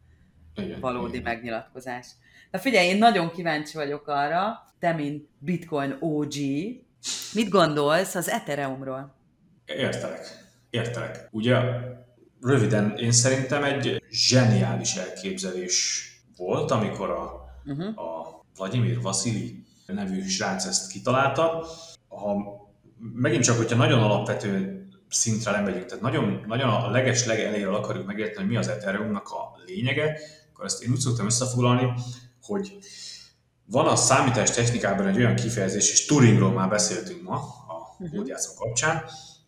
[0.62, 1.34] igen, valódi igen.
[1.34, 2.08] megnyilatkozás.
[2.52, 6.34] Na figyelj, én nagyon kíváncsi vagyok arra, te, mint Bitcoin OG,
[7.34, 9.16] mit gondolsz az Ethereumról?
[9.66, 10.26] Értelek,
[10.70, 11.28] értelek.
[11.32, 11.58] Ugye
[12.42, 18.00] röviden, én szerintem egy zseniális elképzelés volt, amikor a, uh-huh.
[18.00, 21.66] a Vladimir Vasili nevű srác ezt kitalálta.
[22.08, 22.36] Ha,
[23.14, 28.38] megint csak, hogyha nagyon alapvető szintre lemegyünk, tehát nagyon, nagyon a leges legelejéről akarjuk megérteni,
[28.38, 30.20] hogy mi az Ethereumnak a lényege,
[30.54, 31.94] akkor ezt én úgy szoktam összefoglalni,
[32.42, 32.78] hogy
[33.66, 37.36] van a számítás technikában egy olyan kifejezés, és Turingról már beszéltünk ma
[37.68, 38.16] a mhm.
[38.16, 39.04] kódjátszó kapcsán,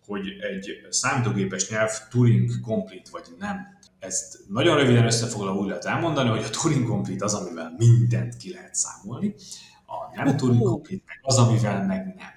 [0.06, 3.78] hogy egy számítógépes nyelv Turing complete vagy nem.
[4.00, 8.54] Ezt nagyon röviden összefoglalva úgy lehet elmondani, hogy a Turing complete az, amivel mindent ki
[8.54, 9.36] lehet számolni,
[9.98, 12.36] a nem Turing complete meg az, amivel meg nem.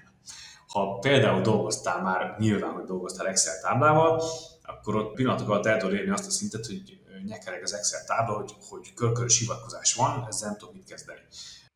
[0.67, 4.23] Ha például dolgoztál már, nyilván, hogy dolgoztál Excel táblával,
[4.63, 8.35] akkor ott pillanatok alatt el tudod érni azt a szintet, hogy nyekereg az Excel tábla,
[8.35, 11.19] hogy, hogy körkörös hivatkozás van, ezzel nem tudok mit kezdeni.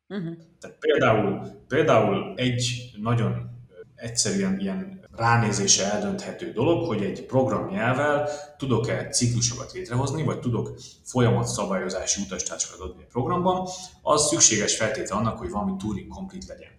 [0.08, 0.36] Uh-huh.
[0.60, 3.50] Tehát például, például egy nagyon
[3.94, 12.22] egyszerűen ilyen ránézése eldönthető dolog, hogy egy programnyelvvel tudok-e ciklusokat létrehozni, vagy tudok folyamat szabályozási
[12.22, 13.68] utastársakat adni a programban,
[14.02, 16.70] az szükséges feltétel annak, hogy valami Turing complete legyen.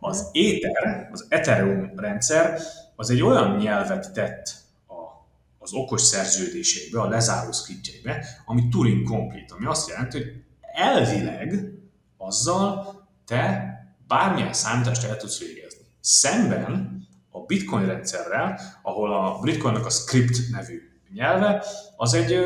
[0.00, 2.60] Az Ether, az Ethereum rendszer,
[2.96, 4.54] az egy olyan nyelvet tett
[4.88, 5.26] a,
[5.58, 11.72] az okos szerződéseibe, a lezáró scriptjeibe, ami Turing complete, ami azt jelenti, hogy elvileg
[12.16, 12.94] azzal
[13.26, 13.74] te
[14.06, 15.84] bármilyen számítást el tudsz végezni.
[16.00, 16.95] Szemben
[17.36, 20.80] a Bitcoin rendszerrel, ahol a Bitcoinnak a script nevű
[21.14, 21.64] nyelve,
[21.96, 22.38] az egy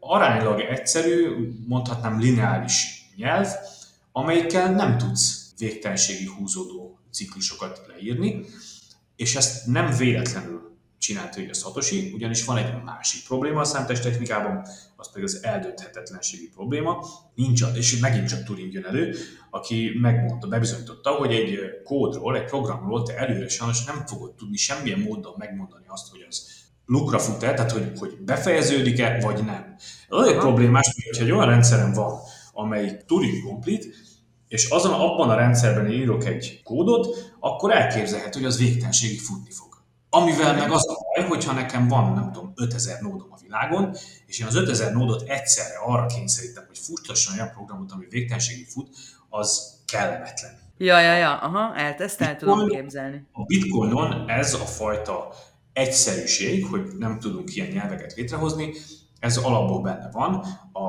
[0.00, 1.28] aránylag egyszerű,
[1.66, 3.48] mondhatnám lineáris nyelv,
[4.12, 8.44] amelyikkel nem tudsz végtelenségi húzódó ciklusokat leírni,
[9.16, 10.67] és ezt nem véletlenül
[10.98, 15.38] csinálta hogy a Satoshi, ugyanis van egy másik probléma a számítás technikában, az pedig az
[15.42, 17.04] eldönthetetlenségi probléma.
[17.34, 19.14] Nincs, és megint csak Turing jön elő,
[19.50, 25.00] aki megmondta, bebizonyította, hogy egy kódról, egy programról te előre sajnos nem fogod tudni semmilyen
[25.00, 26.46] módon megmondani azt, hogy az
[26.86, 29.76] lukra fut-e, tehát hogy, hogy befejeződik-e, vagy nem.
[30.10, 32.18] Ez egy problémás, hogy egy olyan rendszerem van,
[32.52, 33.86] amely Turing complete,
[34.48, 39.67] és azon abban a rendszerben írok egy kódot, akkor elképzelhető, hogy az végtelenségig futni fog.
[40.10, 44.46] Amivel meg az a hogyha nekem van, nem tudom, 5000 nódom a világon, és én
[44.46, 48.88] az 5000 nódot egyszerre arra kényszerítem, hogy futtasson olyan programot, ami végtelenségig fut,
[49.28, 50.58] az kellemetlen.
[50.78, 53.26] Ja, ja, ja, aha, ezt, ezt el tudom képzelni.
[53.32, 55.32] A Bitcoinon ez a fajta
[55.72, 58.74] egyszerűség, hogy nem tudunk ilyen nyelveket létrehozni,
[59.20, 60.34] ez alapból benne van.
[60.72, 60.88] A,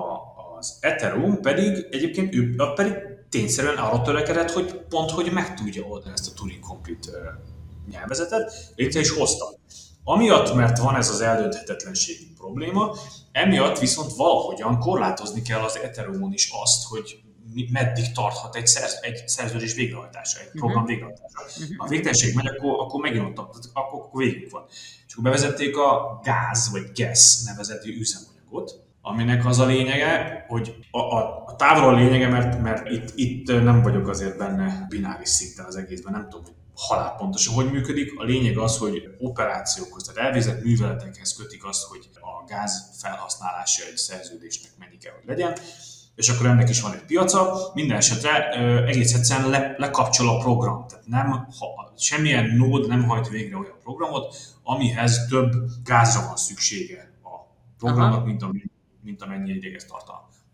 [0.58, 2.94] az Ethereum pedig egyébként ő pedig
[3.30, 7.12] tényszerűen arra törekedett, hogy pont, hogy meg tudja oldani ezt a Turing Complete
[7.90, 9.46] nyelvezetet, létre is hozta.
[10.04, 12.96] Amiatt, mert van ez az eldönthetetlenségi probléma,
[13.32, 17.20] emiatt viszont valahogyan korlátozni kell az Ethereumon is azt, hogy
[17.72, 20.62] meddig tarthat egy, szerz, egy szerződés végrehajtása, egy uh-huh.
[20.62, 21.40] program végrehajtása.
[21.40, 21.78] Uh-huh.
[21.78, 24.66] Ha a végtelenség megy, akkor, akkor megint ott, akkor, akkor végig van.
[25.08, 31.00] És akkor bevezették a gáz vagy gas nevezetű üzemanyagot, aminek az a lényege, hogy a,
[31.00, 35.66] a, a távolról a lényege, mert, mert itt, itt nem vagyok azért benne bináris szinten
[35.66, 36.54] az egészben, nem tudom, hogy
[36.88, 38.20] halál pontosan hogy működik.
[38.20, 43.98] A lényeg az, hogy operációkhoz, tehát elvégzett műveletekhez kötik azt, hogy a gáz felhasználása egy
[43.98, 45.58] szerződésnek mennyi kell, hogy legyen
[46.20, 47.72] és akkor ennek is van egy piaca.
[47.74, 48.50] Minden esetre
[48.86, 50.88] egész egyszerűen le, lekapcsol a program.
[50.88, 55.52] Tehát nem, ha, semmilyen nód nem hajt végre olyan programot, amihez több
[55.84, 57.30] gázra van szüksége a
[57.78, 58.64] programnak, mint, ami,
[59.04, 60.10] mint amennyi ideig ez tart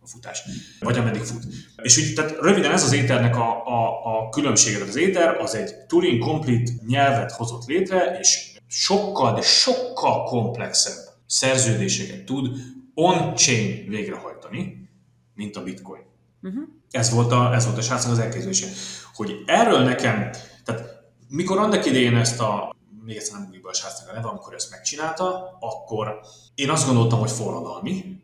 [0.05, 0.41] a, futás,
[0.79, 1.43] vagy ameddig fut.
[1.81, 4.83] És úgy, tehát röviden ez az éternek a, a, a különbsége.
[4.83, 12.25] Az éter az egy Turing Complete nyelvet hozott létre, és sokkal, de sokkal komplexebb szerződéseket
[12.25, 12.57] tud
[12.93, 14.89] on-chain végrehajtani,
[15.33, 16.01] mint a bitcoin.
[16.41, 16.63] Uh-huh.
[16.91, 18.67] Ez volt a, ez volt a srácnak az elképzelése.
[19.13, 20.29] Hogy erről nekem,
[20.63, 20.83] tehát
[21.27, 24.71] mikor annak idején ezt a, még egyszer nem be a srácnak a neve, amikor ezt
[24.71, 26.19] megcsinálta, akkor
[26.55, 28.23] én azt gondoltam, hogy forradalmi.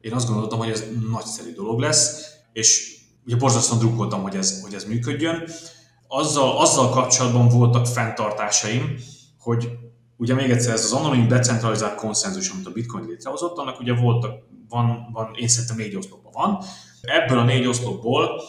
[0.00, 4.74] Én azt gondoltam, hogy ez nagyszerű dolog lesz, és ugye borzasztóan drukkoltam, hogy ez, hogy
[4.74, 5.48] ez működjön.
[6.08, 8.94] Azzal, azzal kapcsolatban voltak fenntartásaim,
[9.38, 9.68] hogy
[10.16, 14.48] ugye még egyszer ez az anonim decentralizált konszenzus, amit a Bitcoin létrehozott, annak ugye voltak
[14.68, 16.64] van, van, én szerintem négy oszlopban van.
[17.00, 18.42] Ebből a négy oszlopból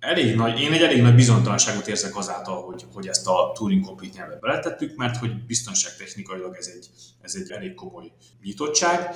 [0.03, 4.17] elég nagy, én egy elég nagy bizonytalanságot érzek azáltal, hogy, hogy ezt a Turing Complete
[4.17, 6.89] nyelvet beletettük, mert hogy biztonságtechnikailag ez egy,
[7.21, 8.11] ez egy elég komoly
[8.41, 9.09] nyitottság.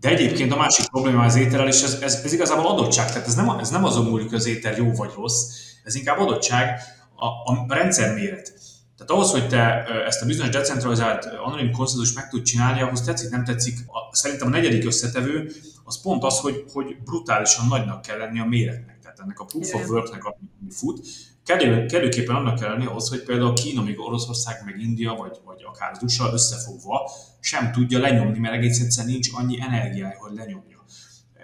[0.00, 3.34] De egyébként a másik probléma az éterrel, és ez, ez, ez igazából adottság, tehát ez
[3.34, 5.42] nem, ez nem azon múlik, hogy az éter jó vagy rossz,
[5.84, 6.80] ez inkább adottság,
[7.16, 8.52] a, a rendszer méret.
[8.96, 13.30] Tehát ahhoz, hogy te ezt a bizonyos decentralizált anonim konszenzus meg tud csinálni, ahhoz tetszik,
[13.30, 13.78] nem tetszik.
[13.86, 15.52] A, szerintem a negyedik összetevő
[15.84, 18.97] az pont az, hogy, hogy brutálisan nagynak kell lenni a méretnek.
[19.18, 21.06] Tehát ennek a proof of work-nek, ami fut,
[21.44, 25.62] kellő, kellőképpen annak kell lenni ahhoz, hogy például Kína, még Oroszország, meg India, vagy, vagy
[25.64, 30.84] akár az USA összefogva sem tudja lenyomni, mert egész egyszerűen nincs annyi energiája, hogy lenyomja.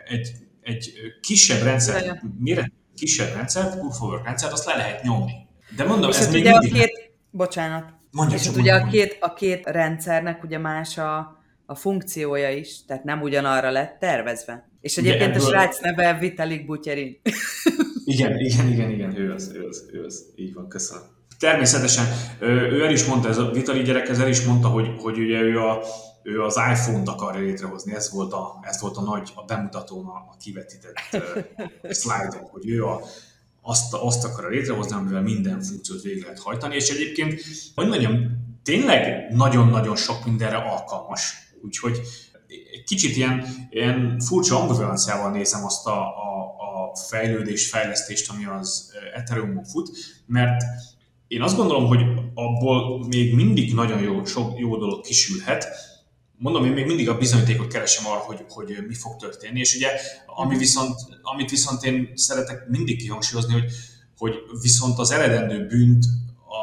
[0.05, 0.33] Egy,
[0.63, 5.33] egy kisebb rendszer, méret kisebb rendszert, proof of work rendszert, azt le lehet nyomni.
[5.77, 6.73] De mondom, és ez még mindig...
[6.73, 7.93] A két Bocsánat.
[8.11, 13.05] Mondja, és ugye a két, a két rendszernek ugye más a, a funkciója is, tehát
[13.05, 14.69] nem ugyanarra lett tervezve.
[14.81, 15.47] És egyébként ebből...
[15.47, 17.21] a srác neve Vitalik Butyerin.
[18.05, 20.25] igen, igen, igen, igen, ő az, ő az, ő az.
[20.37, 21.03] Így van, köszönöm.
[21.39, 22.05] Természetesen,
[22.41, 25.41] ő el is mondta, ez a Vitali gyerek ez el is mondta, hogy, hogy ugye
[25.41, 25.85] ő, a,
[26.23, 30.11] ő az iPhone-t akarja létrehozni, ez volt a, ez volt a nagy, a bemutatón a,
[30.11, 33.01] a kivetített uh, hogy ő a,
[33.63, 37.41] azt, azt akar létrehozni, amivel minden funkciót végre lehet hajtani, és egyébként,
[37.75, 41.44] hogy mondjam, tényleg nagyon-nagyon sok mindenre alkalmas.
[41.65, 42.01] Úgyhogy
[42.85, 49.65] kicsit ilyen, ilyen furcsa ambivalenciával nézem azt a, a, a fejlődés, fejlesztést, ami az Ethereum
[49.65, 49.91] fut,
[50.27, 50.63] mert
[51.29, 52.01] én azt gondolom, hogy
[52.35, 55.67] abból még mindig nagyon jó, sok jó dolog kisülhet,
[56.37, 59.89] mondom, én még mindig a bizonyítékot keresem arra, hogy, hogy mi fog történni, és ugye
[60.27, 63.71] ami viszont, amit viszont én szeretek mindig kihangsúlyozni, hogy,
[64.17, 66.05] hogy viszont az eredendő bűnt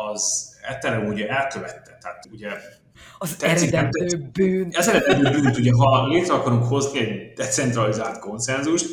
[0.09, 2.49] az Ethereum ugye elkövette, tehát ugye
[3.21, 4.77] az eredendő bűnt.
[4.77, 8.85] Az eredendő bűnt, ugye ha létre akarunk hozni egy decentralizált konszenzust,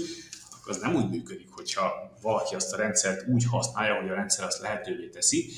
[0.61, 4.45] akkor az nem úgy működik, hogyha valaki azt a rendszert úgy használja, hogy a rendszer
[4.47, 5.51] azt lehetővé teszi,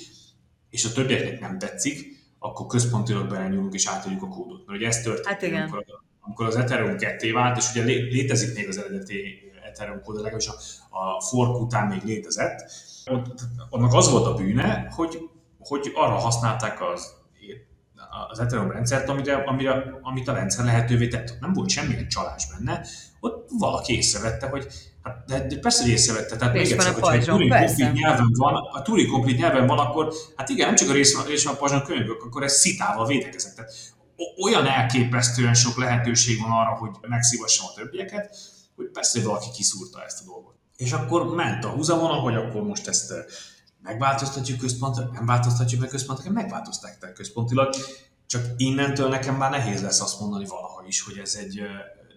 [0.70, 4.66] és a többieknek nem tetszik, akkor központilag belenyúlunk és átadjuk a kódot.
[4.66, 5.60] Mert ugye ez történt, hát igen.
[5.62, 5.84] Amikor,
[6.20, 9.22] amikor az Ethereum ketté vált, és ugye létezik még az eredeti
[9.64, 10.54] Ethereum kód, legalábbis a,
[10.90, 12.70] a fork után még létezett,
[13.06, 15.18] ott, annak az volt a bűne, hogy,
[15.58, 17.18] hogy arra használták az
[18.30, 21.30] az Ethereum rendszert, amire, amire, amit a rendszer lehetővé tett.
[21.30, 22.86] Ott nem volt semmilyen csalás benne,
[23.20, 24.66] ott valaki észrevette, hogy
[25.02, 26.36] Hát, de, de persze, hogy észrevette.
[26.36, 30.12] Tehát még egyszer, hogyha egy Turing Complete nyelven van, a Turing Complete nyelven van, akkor
[30.36, 33.54] hát igen, nem csak a rész, rész van a pajzson könyvök, akkor ez szitával védekezett.
[33.54, 33.72] Tehát
[34.42, 38.36] olyan elképesztően sok lehetőség van arra, hogy megszívassam a többieket,
[38.76, 40.54] hogy persze, hogy valaki kiszúrta ezt a dolgot.
[40.76, 43.12] És akkor ment a húzamon, hogy akkor most ezt
[43.82, 47.74] megváltoztatjuk központilag, nem változtatjuk meg központilag, megváltoztatják központilag,
[48.26, 51.60] csak innentől nekem már nehéz lesz azt mondani valaha is, hogy ez egy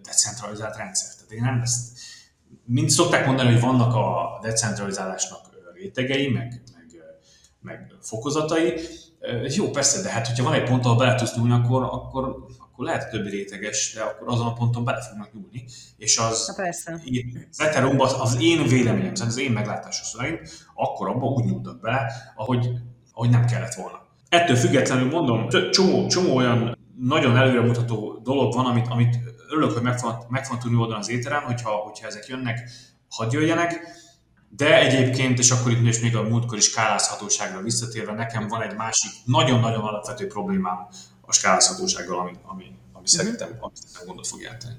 [0.02, 1.14] decentralizált rendszer.
[1.14, 1.98] Tehát én nem ezt,
[2.64, 5.40] mint szokták mondani, hogy vannak a decentralizálásnak
[5.74, 7.00] rétegei, meg, meg,
[7.60, 8.80] meg fokozatai.
[9.56, 12.86] Jó, persze, de hát hogyha van egy pont, ahol bele tudsz nyúlni, akkor, akkor, akkor
[12.86, 15.64] lehet többi réteges, de akkor azon a ponton bele fognak nyúlni.
[15.96, 17.00] És az, Na persze.
[17.50, 22.68] az ethereum az én véleményem, az én meglátásom szerint, akkor abban úgy nyúltak bele, ahogy,
[23.12, 24.06] ahogy nem kellett volna.
[24.28, 29.98] Ettől függetlenül mondom, csomó, csomó olyan nagyon előremutató dolog van, amit, amit örülök, hogy meg
[29.98, 32.70] fog, meg fog tudni oldani az éteren, hogyha, hogyha ezek jönnek,
[33.08, 33.80] hadd jöjjenek.
[34.48, 39.10] De egyébként, és akkor itt is még a múltkori skálázhatóságra visszatérve, nekem van egy másik
[39.24, 40.88] nagyon-nagyon alapvető problémám
[41.26, 43.64] a skálázhatósággal, ami, ami, ami szerintem, uh-huh.
[43.64, 44.74] ami szerintem gondot fog jelenteni.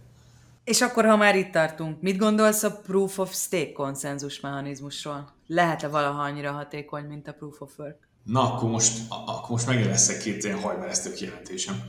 [0.63, 5.34] És akkor, ha már itt tartunk, mit gondolsz a Proof of Stake konszenzus mechanizmusról?
[5.47, 8.08] Lehet-e valaha annyira hatékony, mint a Proof of Work?
[8.23, 11.84] Na, akkor most, akkor most megint lesz egy két ilyen hajmeresztő kijelentésem.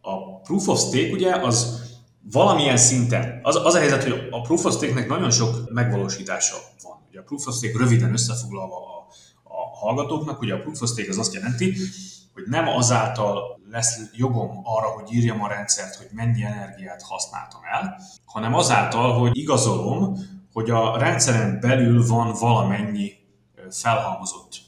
[0.00, 1.80] A Proof of Stake ugye az
[2.32, 7.06] valamilyen szinten, az, az a helyzet, hogy a Proof of Stake-nek nagyon sok megvalósítása van.
[7.08, 9.06] Ugye a Proof of Stake röviden összefoglalva a,
[9.42, 11.76] a hallgatóknak, ugye a Proof of Stake az azt jelenti,
[12.40, 18.00] hogy nem azáltal lesz jogom arra, hogy írjam a rendszert, hogy mennyi energiát használtam el,
[18.24, 20.16] hanem azáltal, hogy igazolom,
[20.52, 23.12] hogy a rendszeren belül van valamennyi
[23.70, 24.58] felhalmozott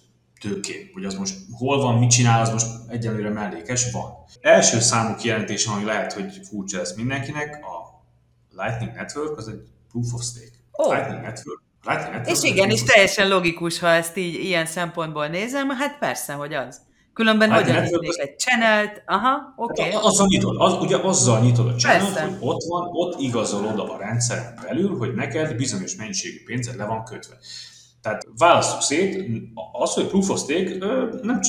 [0.41, 0.91] tőkén.
[0.93, 4.11] Hogy az most hol van, mit csinál, az most egyelőre mellékes, van.
[4.41, 8.05] Első számú kijelentés, ami lehet, hogy furcsa ez mindenkinek, a
[8.63, 10.57] Lightning Network az egy Proof of Stake.
[10.73, 10.95] Oh.
[10.95, 15.69] Lightning Network Lightning Network és igen, és teljesen logikus, ha ezt így ilyen szempontból nézem,
[15.69, 16.81] hát persze, hogy az.
[17.14, 19.03] Különben hát hogyan nyitnék egy channelt?
[19.07, 19.81] Aha, oké.
[19.81, 19.92] Okay.
[19.92, 23.96] Hát azzal nyitod, az, ugye azzal nyitod a channelt, hogy ott van, ott igazolod a
[23.98, 27.37] rendszeren belül, hogy neked bizonyos mennyiségű pénzed le van kötve.
[28.03, 29.25] Tehát választjuk szét,
[29.72, 30.77] az, hogy proof of stake
[31.22, 31.40] nem,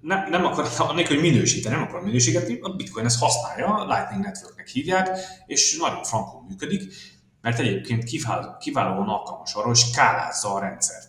[0.00, 4.68] nem, nem akar, annélkül, hogy minősíteni, nem akar minősíteni, a Bitcoin ezt használja, Lightning Networknek
[4.68, 6.92] hívják, és nagyon frankon működik,
[7.40, 11.08] mert egyébként kiváló, kiválóan alkalmas arra, hogy skálázza a rendszert.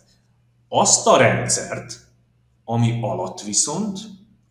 [0.68, 2.11] Azt a rendszert,
[2.64, 3.98] ami alatt viszont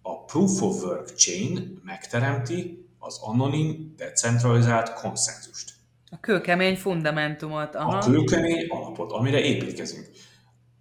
[0.01, 5.73] a Proof of Work Chain megteremti az anonim, decentralizált konszenzust.
[6.11, 7.75] A kőkemény fundamentumot.
[7.75, 7.97] Aha.
[7.97, 10.09] A kőkemény alapot, amire építkezünk.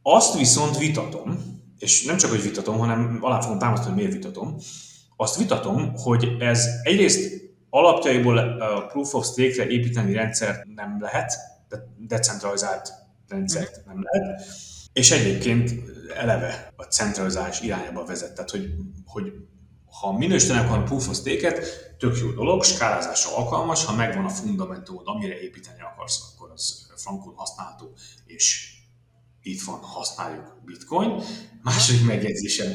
[0.03, 4.57] Azt viszont vitatom, és nem csak, hogy vitatom, hanem alá fogom támasztani, miért vitatom,
[5.17, 11.33] azt vitatom, hogy ez egyrészt alapjaiból a Proof of Stake-re építeni rendszert nem lehet,
[11.69, 12.93] de decentralizált
[13.29, 14.43] rendszert nem lehet,
[14.93, 15.73] és egyébként
[16.11, 18.35] eleve a centralizálás irányába vezet.
[18.35, 19.33] Tehát, hogy, hogy
[20.01, 21.65] ha minősítenek a Proof of Stake-et,
[21.99, 27.35] tök jó dolog, skálázásra alkalmas, ha megvan a fundamentumod, amire építeni akarsz, akkor az frankul
[27.37, 27.93] használható,
[28.27, 28.75] és
[29.43, 31.23] itt van, használjuk bitcoin.
[31.63, 32.73] Második megjegyzésem,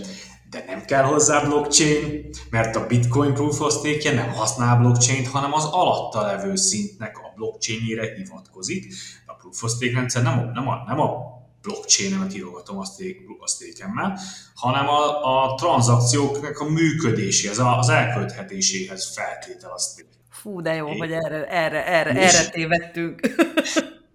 [0.49, 5.53] de nem kell hozzá blockchain, mert a bitcoin proof of stake nem használ blockchain hanem
[5.53, 8.93] az alatta levő szintnek a blockchainjére hivatkozik.
[9.25, 11.34] A proof of stake rendszer nem a, nem a, nem a
[11.65, 14.19] blockchain-emet írogatom a, stake, a stake
[14.55, 20.09] hanem a, a tranzakcióknak a működéséhez, az elkölthetéséhez feltétel a stake.
[20.29, 20.97] Fú, de jó, Én...
[20.97, 23.19] hogy erre, erre, erre, erre tévedtünk.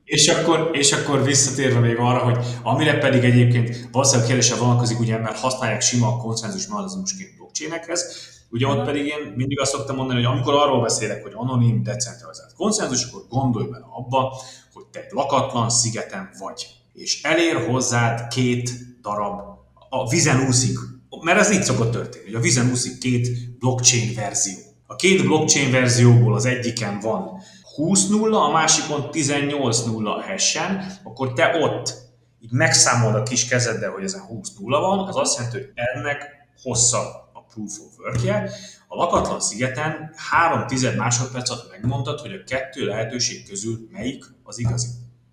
[0.05, 5.19] És akkor, és akkor visszatérve még arra, hogy amire pedig egyébként valószínűleg kérdése vonatkozik, ugye,
[5.19, 10.23] mert használják sima a konszenzus mechanizmusként blockchainekhez, ugye ott pedig én mindig azt szoktam mondani,
[10.23, 14.41] hogy amikor arról beszélek, hogy anonim, decentralizált konszenzus, akkor gondolj bele abba,
[14.73, 18.71] hogy te egy lakatlan szigeten vagy, és elér hozzád két
[19.03, 19.41] darab,
[19.89, 20.79] a vizen úszik,
[21.21, 24.59] mert ez így szokott történni, hogy a vizen úszik két blockchain verzió.
[24.87, 27.41] A két blockchain verzióból az egyiken van
[27.77, 30.61] 20-0, a másikon 18-0 a hash
[31.03, 31.95] akkor te ott
[32.41, 36.29] így megszámolod a kis kezeddel, hogy ezen 20-0 van, az azt jelenti, hogy ennek
[36.63, 38.51] hosszabb a proof of work
[38.89, 44.59] A lakatlan szigeten 3 tized másodperc alatt megmondtad, hogy a kettő lehetőség közül melyik az
[44.59, 44.89] igazi.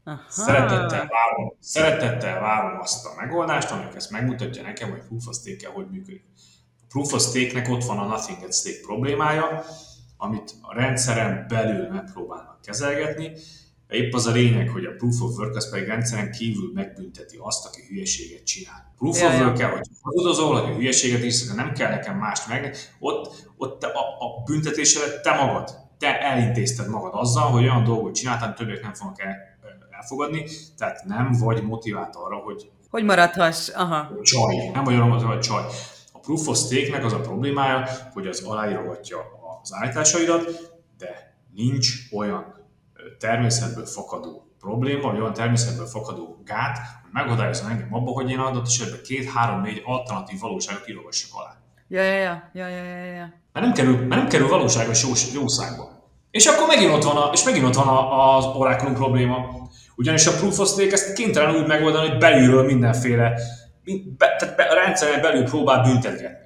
[0.08, 0.22] Aha.
[0.30, 5.68] Szeretettel várom, szeretettel várom azt a megoldást, amelyik ezt megmutatja nekem, hogy proof of stake
[5.74, 6.24] hogy működik.
[6.80, 9.64] A proof of stake-nek ott van a nothing at stake problémája,
[10.18, 13.32] amit a rendszeren belül megpróbálnak kezelgetni.
[13.88, 17.66] Épp az a lényeg, hogy a Proof of Work az pedig rendszeren kívül megbünteti azt,
[17.66, 18.94] aki hülyeséget csinál.
[18.98, 22.48] Proof ja, of Work kell, hogy hazudozol, hogy a hülyeséget is, nem kell nekem mást
[22.48, 28.16] meg, ott, ott a, a büntetésedet te magad, te elintézted magad azzal, hogy olyan dolgot
[28.16, 29.57] csináltál, többek nem fognak el,
[30.00, 30.46] elfogadni,
[30.78, 34.10] tehát nem vagy motivált arra, hogy hogy maradhass, aha.
[34.22, 35.64] Csaj, nem vagy arra, hogy csaj.
[36.12, 39.18] A Proof of Stake-nek az a problémája, hogy az aláírogatja
[39.62, 40.44] az állításaidat,
[40.98, 42.56] de nincs olyan
[43.20, 48.66] természetből fakadó probléma, vagy olyan természetből fakadó gát, hogy megadályozza engem abba, hogy én adott
[48.66, 51.56] esetben két, három, négy alternatív valóságot írogassak alá.
[51.88, 52.14] Ja, ja,
[52.54, 53.34] ja, ja, ja, ja, ja.
[53.54, 56.12] Mert nem kerül, mert nem kerül valóságos jó, jószágba.
[56.32, 59.67] És akkor megint ott van, a, és megint ott van a, az orákulum probléma.
[59.98, 63.34] Ugyanis a proof of stake ezt kénytelen úgy megoldani, hogy belülről mindenféle,
[64.18, 66.46] be, tehát be, a rendszeren belül próbál büntetgetni.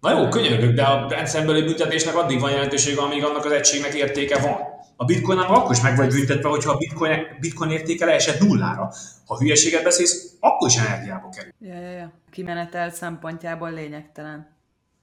[0.00, 3.94] Na jó, könyörgök, de a rendszeren belül büntetésnek addig van jelentősége, amíg annak az egységnek
[3.94, 4.56] értéke van.
[4.96, 8.92] A bitcoin akkor is meg vagy büntetve, hogyha a bitcoin, bitcoin értéke leesett nullára.
[9.26, 11.52] Ha hülyeséget beszélsz, akkor is energiába kerül.
[11.60, 12.12] Ja, ja, ja.
[12.30, 14.56] Kimenetel szempontjából lényegtelen.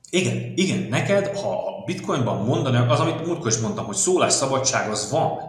[0.09, 5.11] Igen, igen, neked, ha a bitcoinban mondani, az, amit múltkor is mondtam, hogy szólásszabadság az
[5.11, 5.39] van,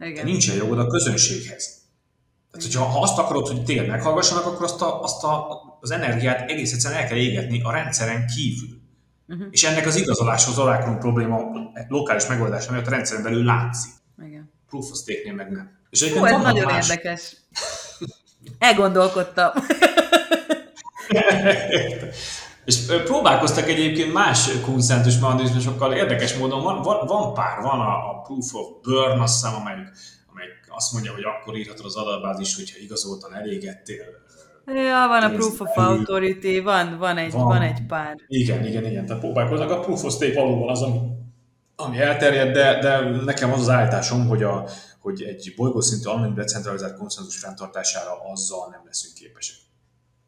[0.00, 0.14] igen.
[0.14, 1.76] de nincsen jogod a közönséghez.
[2.50, 5.46] Tehát, hogyha ha azt akarod, hogy téged meghallgassanak, akkor azt, a, azt a,
[5.80, 8.80] az energiát egész egyszerűen el kell égetni a rendszeren kívül.
[9.28, 9.46] Uh-huh.
[9.50, 11.40] És ennek az igazoláshoz orákulum probléma
[11.88, 13.90] lokális megoldása miatt a rendszeren belül látszik.
[14.26, 14.52] Igen.
[14.68, 15.78] Proof of stake meg nem.
[15.90, 16.88] És Hú, ez nagyon más...
[16.88, 17.36] érdekes.
[18.58, 19.50] Elgondolkodtam.
[22.68, 28.20] És próbálkoztak egyébként más konszentus mechanizmusokkal, érdekes módon van, van, van pár, van a, a
[28.24, 29.88] Proof of Burn, azt hiszem, amelyik,
[30.32, 34.04] amelyik azt mondja, hogy akkor írhatod az adatbázis, hogyha igazoltan elégettél.
[34.66, 38.16] Ja, van a Proof of Authority, van, van, egy, van, van egy pár.
[38.26, 39.70] Igen, igen, igen, tehát próbálkoznak.
[39.70, 40.98] A Proof of Stake valóban az, ami,
[41.76, 46.96] ami elterjed, de, de nekem az az állításom, hogy, a, hogy egy bolygószintű alapvető decentralizált
[46.96, 49.56] konszenzus fenntartására azzal nem leszünk képesek.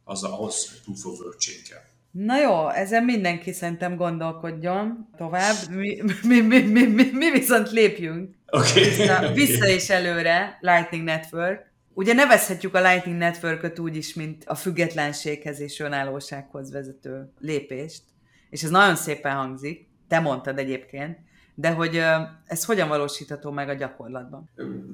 [0.04, 1.38] Azzal ahhoz Proof of Work
[1.68, 1.89] kell.
[2.10, 8.34] Na jó, ezen mindenki szerintem gondolkodjon tovább, mi, mi, mi, mi, mi, mi viszont lépjünk
[8.46, 8.82] okay.
[8.84, 9.32] vissza, okay.
[9.32, 11.72] vissza és előre, Lightning Network.
[11.94, 18.02] Ugye nevezhetjük a Lightning Network-öt úgy is, mint a függetlenséghez és önállósághoz vezető lépést,
[18.50, 21.18] és ez nagyon szépen hangzik, te mondtad egyébként,
[21.54, 22.02] de hogy
[22.46, 24.50] ez hogyan valósítható meg a gyakorlatban?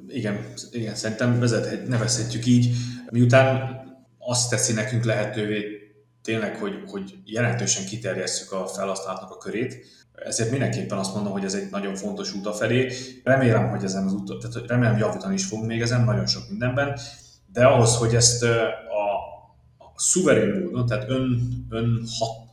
[0.08, 2.74] Igen, igen szerintem vezethet, nevezhetjük így,
[3.10, 3.80] miután
[4.18, 5.85] azt teszi nekünk lehetővé
[6.26, 9.86] tényleg, hogy, hogy jelentősen kiterjesszük a felhasználóknak a körét.
[10.12, 12.92] Ezért mindenképpen azt mondom, hogy ez egy nagyon fontos út felé.
[13.24, 16.98] Remélem, hogy ezen az út, tehát remélem javítani is fogunk még ezen nagyon sok mindenben,
[17.52, 18.64] de ahhoz, hogy ezt a,
[19.78, 22.48] a szuverén módon, tehát ön, ön hat,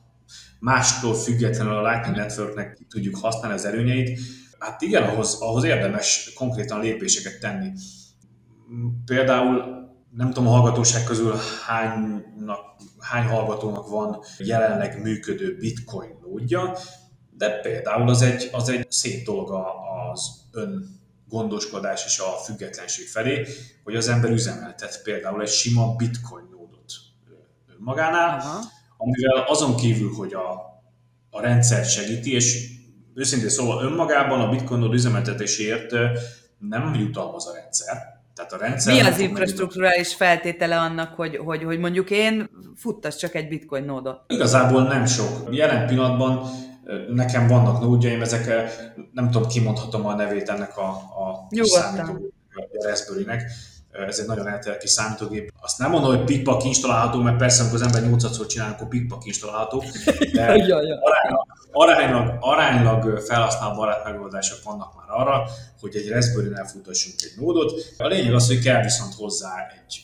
[0.60, 4.20] mástól függetlenül a Lightning Networknek tudjuk használni az előnyeit,
[4.60, 7.72] hát igen, ahhoz, ahhoz érdemes konkrétan lépéseket tenni.
[9.06, 9.82] Például
[10.16, 11.34] nem tudom a hallgatóság közül
[11.66, 12.74] hánynak,
[13.14, 16.78] hány hallgatónak van jelenleg működő bitcoin nódja,
[17.38, 19.52] de például az egy, az egy szép dolog
[20.12, 23.48] az ön gondoskodás és a függetlenség felé,
[23.84, 26.92] hogy az ember üzemeltet például egy sima bitcoin nódot
[27.78, 28.60] önmagánál, Aha.
[28.98, 30.52] amivel azon kívül, hogy a,
[31.30, 32.72] a rendszer segíti, és
[33.14, 35.92] őszintén szóval önmagában a bitcoin nód üzemeltetéséért
[36.58, 38.94] nem jutalmaz a rendszer, tehát a rendszer...
[38.94, 44.22] Mi az infrastruktúrális feltétele annak, hogy, hogy, hogy mondjuk én futtas csak egy bitcoin nódot?
[44.28, 45.48] Igazából nem sok.
[45.52, 46.50] Jelen pillanatban
[47.08, 48.72] nekem vannak nódjaim, ezek
[49.12, 53.52] nem tudom, kimondhatom a nevét ennek a, a számítógép, a Raspberry-nek.
[54.08, 55.52] Ez egy nagyon elterjedt kis számítógép.
[55.62, 59.26] Azt nem mondom, hogy pikpak installálható, mert persze, amikor az ember 8 csinál, akkor pikpak
[59.26, 59.84] installálható.
[60.34, 61.00] De ja, ja
[61.74, 65.44] aránylag, aránylag felhasználóbarát megoldások vannak már arra,
[65.80, 67.94] hogy egy Raspberry-nel futassunk egy nódot.
[67.98, 70.04] A lényeg az, hogy kell viszont hozzá egy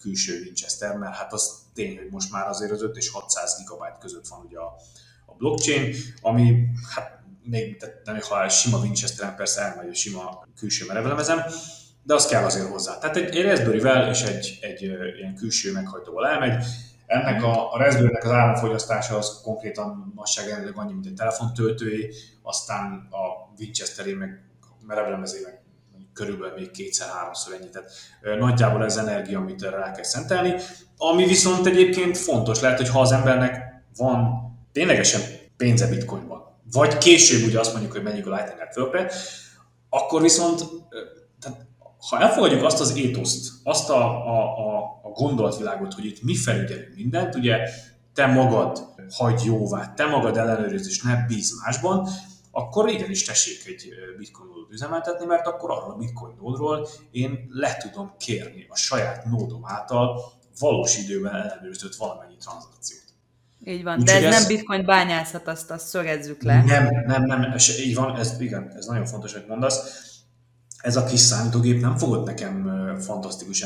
[0.00, 3.98] külső Winchester, mert hát az tény, hogy most már azért az 5 és 600 GB
[4.00, 4.74] között van ugye a,
[5.26, 6.64] a blockchain, ami
[6.94, 11.42] hát még, nem, ha sima Winchester-en persze elmegy a sima külső merevlemezem,
[12.02, 12.98] de az kell azért hozzá.
[12.98, 16.64] Tehát egy, egy Raspberry-vel és egy, egy ilyen külső meghajtóval elmegy,
[17.08, 23.54] ennek a, a Raspberry-nek az áramfogyasztása az konkrétan nagyságrendileg annyi, mint egy telefontöltői, aztán a
[23.58, 24.42] Winchester-é meg
[24.86, 25.62] merevlemezé meg
[26.12, 27.68] körülbelül még kétszer-háromszor ennyi.
[27.70, 27.90] Tehát
[28.38, 30.54] nagyjából ez energia, amit erre rá kell szentelni.
[30.96, 35.20] Ami viszont egyébként fontos lehet, hogy ha az embernek van ténylegesen
[35.56, 36.42] pénze bitcoinban,
[36.72, 39.10] vagy később ugye azt mondjuk, hogy menjünk a Lightning Networkre,
[39.88, 40.62] akkor viszont
[42.00, 46.94] ha elfogadjuk azt az étoszt, azt a, a, a, a gondolatvilágot, hogy itt mi felügyelünk
[46.94, 47.58] mindent, ugye
[48.14, 52.08] te magad hagy jóvá, te magad ellenőriz, és ne bíz másban,
[52.50, 53.88] akkor igenis tessék egy
[54.18, 59.24] bitcoin nódot üzemeltetni, mert akkor arról a bitcoin nódról én le tudom kérni a saját
[59.24, 60.20] nódom által
[60.58, 63.02] valós időben ellenőrzött valamennyi tranzakciót.
[63.64, 66.62] Így van, Úgy, de ez, ez nem bitcoin bányászat, azt, azt szögezzük le.
[66.62, 70.07] Nem, nem, nem, ez, így van, ez, igen, ez nagyon fontos, hogy mondasz
[70.78, 72.66] ez a kis számítógép nem fogod nekem
[73.00, 73.64] fantasztikus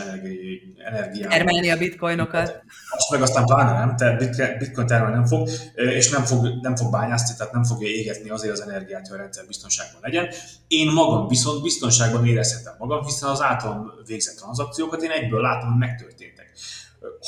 [0.85, 1.31] energiát.
[1.31, 2.63] Termelni a bitcoinokat.
[2.91, 6.91] Azt meg aztán pláne nem, tehát bitcoin termelni nem fog, és nem fog, nem fog
[6.91, 10.27] bányászni, tehát nem fogja égetni azért az energiát, hogy a rendszer biztonságban legyen.
[10.67, 15.79] Én magam viszont biztonságban érezhetem magam, hiszen az általam végzett tranzakciókat én egyből látom, hogy
[15.79, 16.32] megtörténtek.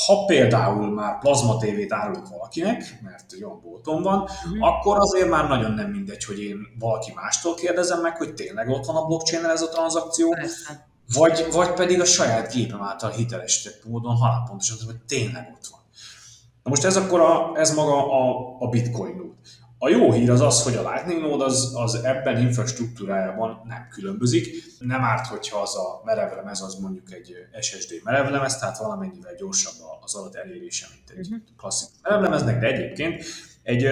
[0.07, 4.67] Ha például már plazma tévét árulok valakinek, mert egy olyan boltom van, uh-huh.
[4.67, 8.87] akkor azért már nagyon nem mindegy, hogy én valaki mástól kérdezem meg, hogy tényleg ott
[8.87, 10.37] van a blockchain ez a tranzakció,
[11.15, 15.81] vagy, vagy pedig a saját gépem által hitelesített módon halálpontosan, hogy tényleg ott van.
[16.63, 19.34] Na most ez akkor a, ez maga a, a bitcoin node.
[19.85, 24.65] A jó hír az az, hogy a Lightning Node az, az ebben infrastruktúrájában nem különbözik.
[24.79, 30.15] Nem árt, hogyha az a merevlemez az mondjuk egy SSD merevlemez, tehát valamennyivel gyorsabb az
[30.15, 31.41] adat elérése, mint egy mhm.
[31.57, 33.25] klasszikus merevlemeznek, de egyébként
[33.63, 33.87] egy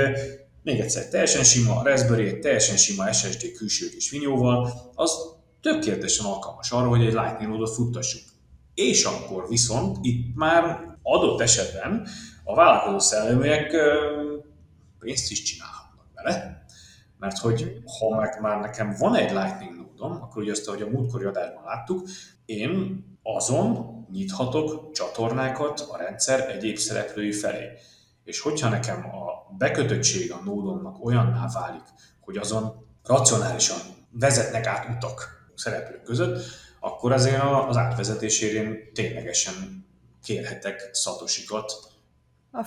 [0.62, 5.12] még egyszer, teljesen sima Raspberry, egy teljesen sima SSD külső és vinyóval, az
[5.60, 8.22] tökéletesen alkalmas arra, hogy egy Lightning Node-ot futtassuk.
[8.74, 12.06] És akkor viszont itt már adott esetben
[12.44, 13.72] a vállalkozó szelleműek
[14.98, 15.81] pénzt is csinálhatnak
[16.22, 16.64] vele,
[17.18, 20.88] mert hogy ha meg már nekem van egy Lightning node akkor ugye azt, ahogy a
[20.88, 22.08] múltkori adásban láttuk,
[22.44, 27.68] én azon nyithatok csatornákat a rendszer egyéb szereplői felé.
[28.24, 31.84] És hogyha nekem a bekötöttség a nódomnak olyanná válik,
[32.20, 33.78] hogy azon racionálisan
[34.10, 36.44] vezetnek át utak szereplők között,
[36.80, 39.86] akkor azért az átvezetésére ténylegesen
[40.22, 41.91] kérhetek szatosikat
[42.52, 42.64] a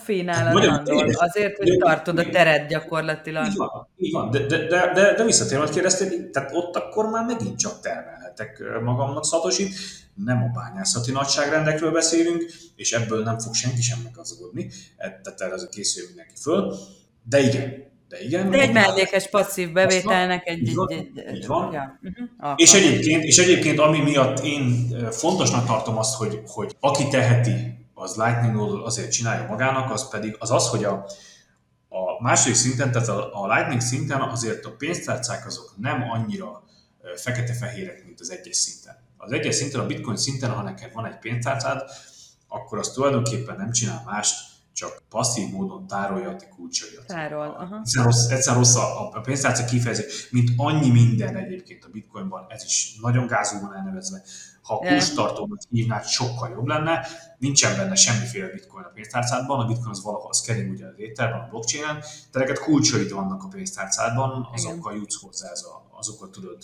[0.67, 3.45] hát, azért, hogy tartod a teret gyakorlatilag.
[3.45, 4.31] Így van, így van.
[4.31, 8.63] De, de, de, de, de visszatérve, hogy kérdeztél, tehát ott akkor már megint csak termelhetek
[8.83, 9.75] magamnak szatosit,
[10.13, 15.53] nem a bányászati nagyságrendekről beszélünk, és ebből nem fog senki sem meggazdagodni, e, tehát erre
[15.53, 16.75] azért készül mindenki föl,
[17.23, 18.49] de igen, de igen.
[18.49, 20.61] De egy mellékes passzív bevételnek egy...
[20.61, 21.73] Így van, egy, egy, így van.
[21.73, 21.99] Ja.
[22.03, 22.53] Uh-huh.
[22.55, 28.15] És, egyébként, és egyébként ami miatt én fontosnak tartom azt, hogy, hogy aki teheti az
[28.15, 30.91] Lightning Node azért csinálja magának, az pedig az az, hogy a,
[31.89, 36.63] a második szinten, tehát a, a Lightning szinten azért a pénztárcák azok nem annyira
[37.15, 39.03] fekete-fehérek, mint az egyes szinten.
[39.17, 41.81] Az egyes szinten, a bitcoin szinten, ha neked van egy pénztárcád,
[42.47, 47.05] akkor az tulajdonképpen nem csinál mást, csak passzív módon tárolja a kulcsaidat.
[47.05, 47.77] Tárol, aha.
[47.77, 52.63] Egyszer rossz, egyszer rossz a, a pénztárca kifejezés, mint annyi minden egyébként a bitcoinban, ez
[52.63, 54.21] is nagyon gázul van elnevezve.
[54.65, 57.07] Ha a kulcstartómat hívnád, sokkal jobb lenne.
[57.37, 61.47] Nincsen benne semmiféle bitcoin a pénztárcádban, a bitcoin az valahol kering ugye az éterben, a
[61.49, 66.57] blockchain-en, de neked kulcsaid vannak a pénztárcádban, azokkal jutsz hozzá, ez a, azokat tudod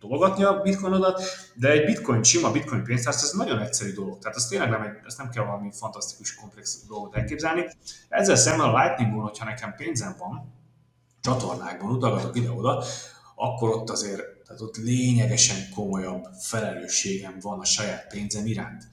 [0.00, 1.22] tologatni a bitcoinodat,
[1.54, 4.18] de egy bitcoin, sima bitcoin pénztárca, ez nagyon egyszerű dolog.
[4.18, 7.64] Tehát ez tényleg nem, egy, ezt nem kell valami fantasztikus, komplex dolgot elképzelni.
[8.08, 10.54] Ezzel szemben a Lightningon, hogyha nekem pénzem van,
[11.20, 12.84] csatornákban utalgatok ide-oda,
[13.34, 18.84] akkor ott azért, tehát ott lényegesen komolyabb felelősségem van a saját pénzem iránt.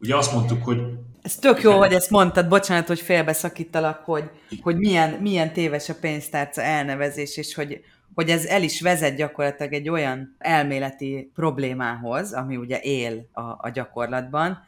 [0.00, 0.78] Ugye azt mondtuk, hogy
[1.22, 4.30] ez tök jó, hogy ezt mondtad, bocsánat, hogy félbeszakítalak, hogy,
[4.62, 7.80] hogy milyen, milyen téves a pénztárca elnevezés, és hogy,
[8.14, 13.70] hogy ez el is vezet gyakorlatilag egy olyan elméleti problémához, ami ugye él a, a
[13.72, 14.58] gyakorlatban,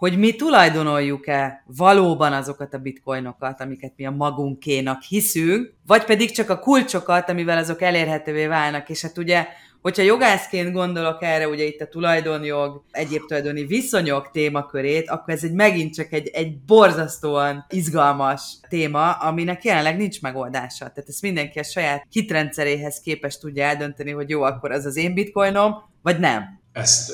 [0.00, 6.50] hogy mi tulajdonoljuk-e valóban azokat a bitcoinokat, amiket mi a magunkénak hiszünk, vagy pedig csak
[6.50, 8.88] a kulcsokat, amivel azok elérhetővé válnak.
[8.88, 9.46] És hát ugye
[9.82, 15.52] Hogyha jogászként gondolok erre, ugye itt a tulajdonjog, egyéb tulajdoni viszonyok témakörét, akkor ez egy
[15.52, 20.78] megint csak egy, egy borzasztóan izgalmas téma, aminek jelenleg nincs megoldása.
[20.78, 25.14] Tehát ezt mindenki a saját hitrendszeréhez képest tudja eldönteni, hogy jó, akkor az az én
[25.14, 26.44] bitcoinom, vagy nem.
[26.72, 27.12] Ezt,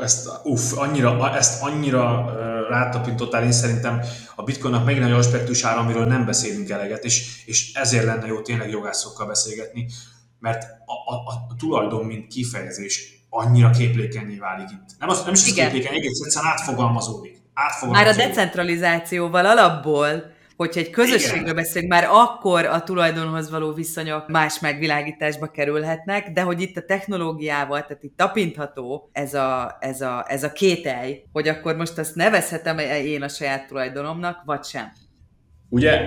[0.00, 2.32] ezt, uff, annyira, ezt annyira
[2.68, 4.00] rátapintottál, én szerintem
[4.36, 8.70] a bitcoinnak megint egy aspektusára, amiről nem beszélünk eleget, és, és ezért lenne jó tényleg
[8.70, 9.86] jogászokkal beszélgetni,
[10.38, 14.98] mert a, a, a tulajdon, mint kifejezés annyira képlékenyé válik itt.
[14.98, 17.42] Nem, az, nem is az képlékeny, egész egyszerűen átfogalmazódik.
[17.54, 18.16] átfogalmazódik.
[18.16, 24.60] Már a decentralizációval alapból hogyha egy közösségről beszélünk, már akkor a tulajdonhoz való viszonyok más
[24.60, 30.42] megvilágításba kerülhetnek, de hogy itt a technológiával, tehát itt tapintható ez a, ez a, ez
[30.42, 34.92] a kételj, hogy akkor most azt nevezhetem én a saját tulajdonomnak, vagy sem.
[35.68, 36.00] Ugye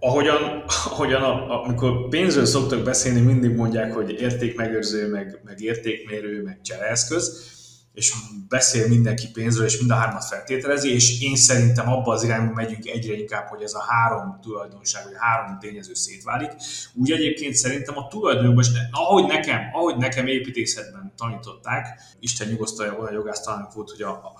[0.00, 6.60] ahogyan, ahogyan a, amikor pénzről szoktak beszélni, mindig mondják, hogy értékmegőrző, meg, meg értékmérő, meg
[6.62, 7.58] csereeszköz,
[8.00, 8.12] és
[8.48, 12.86] beszél mindenki pénzről, és mind a hármat feltételezi, és én szerintem abba az irányba megyünk
[12.86, 16.50] egyre inkább, hogy ez a három tulajdonság, vagy három tényező szétválik.
[16.94, 23.72] Úgy egyébként szerintem a tulajdonban, ahogy nekem, ahogy nekem építészetben tanították, Isten nyugosztalja olyan jogásztalanok
[23.72, 24.32] volt, hogy a, a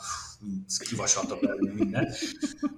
[0.88, 2.08] kivasalta belőle minden.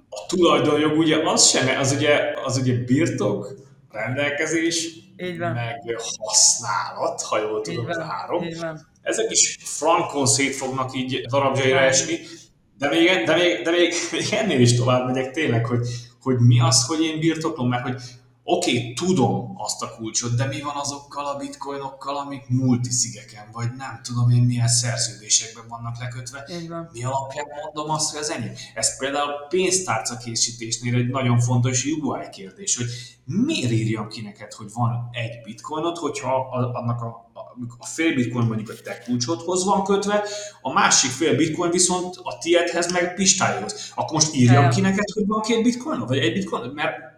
[0.08, 3.54] A tulajdonjog ugye az sem, az ugye, az ugye birtok,
[3.92, 5.52] rendelkezés, Így van.
[5.52, 5.76] meg
[6.18, 8.42] használat, ha jól Így tudom, a van, három.
[8.42, 8.88] így van.
[9.02, 12.18] Ezek is frankon szét fognak így darabjaira esni,
[12.78, 15.86] de még, de még, de még, még ennél is tovább megyek tényleg, hogy,
[16.22, 18.02] hogy mi az, hogy én birtoklom, mert hogy
[18.44, 23.68] oké, okay, tudom azt a kulcsot, de mi van azokkal a bitcoinokkal, amik multiszigeken, vagy
[23.76, 26.48] nem tudom én milyen szerződésekben vannak lekötve.
[26.68, 26.88] Van.
[26.92, 28.52] Mi alapján mondom azt, hogy az enyém?
[28.74, 32.86] Ez például pénztárca készítésnél egy nagyon fontos UI kérdés, hogy
[33.24, 37.30] miért írjam ki neked, hogy van egy bitcoinot, hogyha annak a,
[37.78, 40.24] a, fél bitcoin mondjuk a te kulcsodhoz van kötve,
[40.60, 43.92] a másik fél bitcoin viszont a tiedhez meg pistályhoz.
[43.94, 44.70] Akkor most írjam Jajam.
[44.70, 47.11] ki neked, hogy van két bitcoin, vagy egy bitcoin, mert,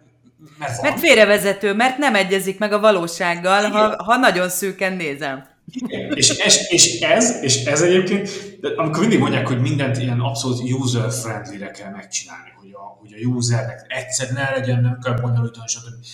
[0.59, 0.81] mert.
[0.81, 5.45] Mert félrevezető, mert nem egyezik meg a valósággal, ha, ha nagyon szűken nézem.
[5.71, 6.11] Igen.
[6.15, 8.29] És, és, és, ez, és ez egyébként,
[8.75, 13.85] amikor mindig mondják, hogy mindent ilyen abszolút user-friendly-re kell megcsinálni, hogy a, hogy a usernek
[13.87, 16.05] egyszer ne legyen, nem kell bonyolítani, stb.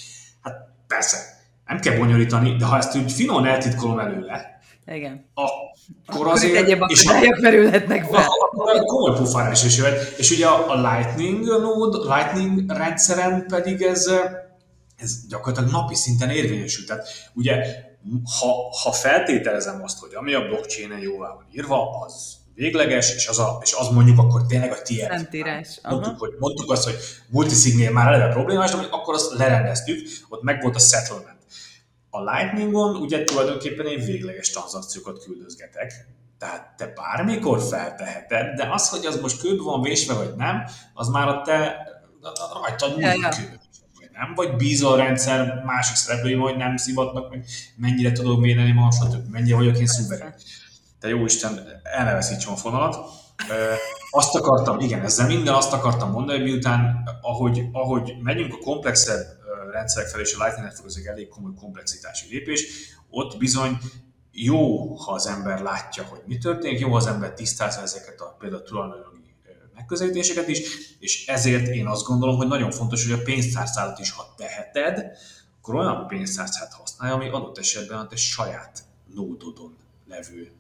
[0.42, 0.56] Hát
[0.88, 1.18] persze,
[1.66, 5.26] nem kell bonyolítani, de ha ezt úgy finon eltitkolom előle, Igen.
[6.06, 6.56] akkor azért...
[6.56, 8.26] egyéb és akadályok merülhetnek fel.
[8.52, 10.18] akkor komoly pufár is jöhet.
[10.18, 14.12] És ugye a, a Lightning node, Lightning rendszeren pedig ez,
[14.98, 16.86] ez gyakorlatilag napi szinten érvényesül.
[16.86, 17.56] Tehát ugye,
[18.40, 23.40] ha, ha feltételezem azt, hogy ami a blockchain-en jóvá van írva, az végleges, és az,
[23.40, 25.10] a, és az mondjuk akkor tényleg a tiéd.
[25.10, 25.80] Szentírás.
[25.82, 25.94] Aha.
[25.94, 26.96] Mondtuk, hogy, mondtuk azt, hogy
[27.30, 31.40] multisignél már eleve problémás, de akkor azt lerendeztük, ott meg volt a settlement.
[32.14, 36.08] A Lightningon ugye tulajdonképpen én végleges tranzakciókat küldözgetek,
[36.40, 41.08] tehát te bármikor felteheted, de az, hogy az most kőbe van vésve vagy nem, az
[41.08, 41.78] már a te
[42.62, 43.22] rajtad múlik
[43.98, 47.46] vagy nem, vagy bízol a rendszer másik szereplői, hogy nem szivatnak meg,
[47.76, 49.30] mennyire tudok védeni magam, stb.
[49.30, 50.34] mennyire vagyok én szuverén.
[51.00, 52.98] Te jó Isten, el ne veszítsem a fonalat.
[54.10, 59.41] Azt akartam, igen, ezzel minden azt akartam mondani, hogy miután, ahogy, ahogy megyünk a komplexebb
[59.72, 62.68] rendszerek felé, és a Lightning Network az egy elég komoly komplexitású lépés,
[63.10, 63.78] ott bizony
[64.32, 68.36] jó, ha az ember látja, hogy mi történik, jó, ha az ember tisztázza ezeket a
[68.40, 69.22] például tulajdonjogi
[69.82, 70.62] megközelítéseket is,
[71.00, 75.18] és ezért én azt gondolom, hogy nagyon fontos, hogy a pénztárcádat is, ha teheted,
[75.62, 78.84] akkor olyan pénztárcát használja, ami adott esetben a te saját
[79.16, 80.52] nódodon levő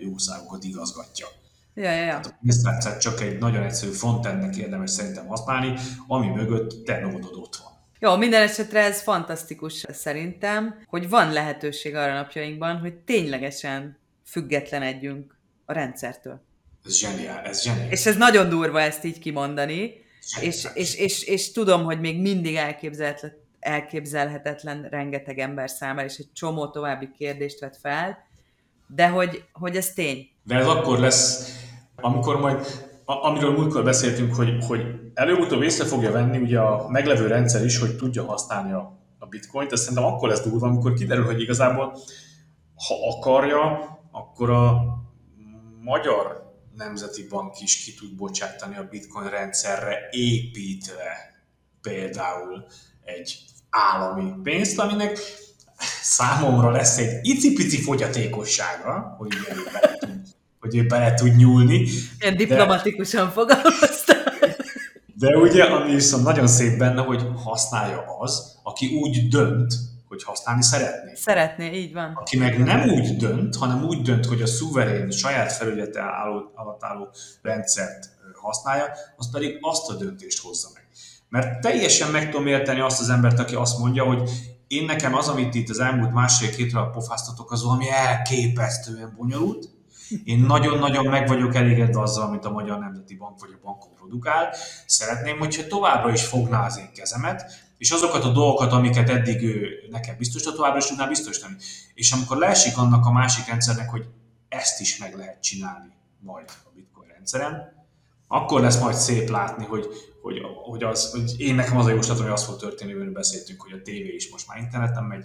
[0.00, 1.26] jószágokat igazgatja.
[1.74, 2.06] Ja, ja, ja.
[2.06, 7.34] Tehát a pénztárcát csak egy nagyon egyszerű frontendnek érdemes szerintem használni, ami mögött te nódod
[7.34, 7.67] ott van.
[8.00, 15.72] Jó, minden esetre ez fantasztikus szerintem, hogy van lehetőség arra napjainkban, hogy ténylegesen függetlenedjünk a
[15.72, 16.42] rendszertől.
[16.84, 17.90] Ez zseniál, ez zseniál.
[17.90, 20.06] És ez nagyon durva ezt így kimondani,
[20.40, 20.74] és, Zseniális.
[20.74, 26.70] és, és, és tudom, hogy még mindig elképzelhetetlen, elképzelhetetlen rengeteg ember számára, és egy csomó
[26.70, 28.18] további kérdést vet fel,
[28.86, 30.28] de hogy, hogy ez tény.
[30.42, 31.52] De ez akkor lesz,
[31.96, 34.80] amikor majd, a- amiről múltkor beszéltünk, hogy, hogy
[35.14, 39.72] előbb-utóbb észre fogja venni ugye a meglevő rendszer is, hogy tudja használni a, a bitcoint,
[39.72, 41.96] ez szerintem akkor lesz durva, amikor kiderül, hogy igazából,
[42.74, 43.78] ha akarja,
[44.12, 44.82] akkor a
[45.82, 51.34] Magyar Nemzeti Bank is ki tud bocsátani a bitcoin rendszerre építve
[51.82, 52.66] például
[53.04, 53.38] egy
[53.70, 55.18] állami pénzt, aminek
[56.02, 59.32] számomra lesz egy icipici fogyatékossága, hogy
[60.70, 61.86] hogy ő bele tud nyúlni,
[62.20, 64.16] Ilyen diplomatikusan fogalmaztam.
[65.14, 69.74] de ugye, ami viszont nagyon szép benne, hogy használja az, aki úgy dönt,
[70.08, 71.12] hogy használni szeretné.
[71.14, 72.12] Szeretné, így van.
[72.14, 76.84] Aki meg nem úgy dönt, hanem úgy dönt, hogy a szuverén, saját felügyete álló, alatt
[76.84, 77.08] álló
[77.42, 78.08] rendszert
[78.42, 78.84] használja,
[79.16, 80.86] az pedig azt a döntést hozza meg.
[81.28, 84.30] Mert teljesen meg tudom érteni azt az embert, aki azt mondja, hogy
[84.66, 89.68] én nekem az, amit itt az elmúlt másfél-két hónap pofáztatok, az valami elképesztően bonyolult.
[90.24, 94.54] Én nagyon-nagyon meg vagyok elégedve azzal, amit a Magyar Nemzeti Bank vagy a bankom produkál.
[94.86, 99.68] Szeretném, hogyha továbbra is fogná az én kezemet, és azokat a dolgokat, amiket eddig ő
[99.90, 101.54] nekem biztosított, továbbra is tudná biztosítani.
[101.94, 104.04] És amikor leesik annak a másik rendszernek, hogy
[104.48, 107.76] ezt is meg lehet csinálni majd a bitcoin rendszeren,
[108.28, 109.86] akkor lesz majd szép látni, hogy,
[110.22, 113.62] hogy, hogy, az, hogy én nekem az a jóslatom, hogy az fog történni, amiről beszéltünk,
[113.62, 115.24] hogy a tévé is most már interneten megy,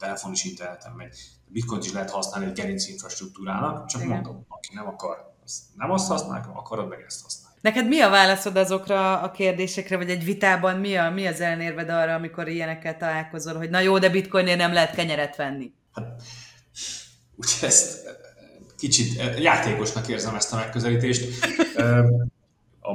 [0.00, 1.14] telefon is interneten megy,
[1.46, 4.12] a bitcoint is lehet használni egy gerinc infrastruktúrának, csak Igen.
[4.12, 7.56] mondom, aki nem akar, az nem azt használ, akarod meg ezt használni.
[7.60, 11.88] Neked mi a válaszod azokra a kérdésekre, vagy egy vitában mi, a, mi az ellenérved
[11.88, 15.72] arra, amikor ilyenekkel találkozol, hogy na jó, de bitcoinért nem lehet kenyeret venni?
[17.36, 18.18] Úgyhogy ezt
[18.78, 21.44] kicsit eh, játékosnak érzem ezt a megközelítést.
[22.80, 22.92] A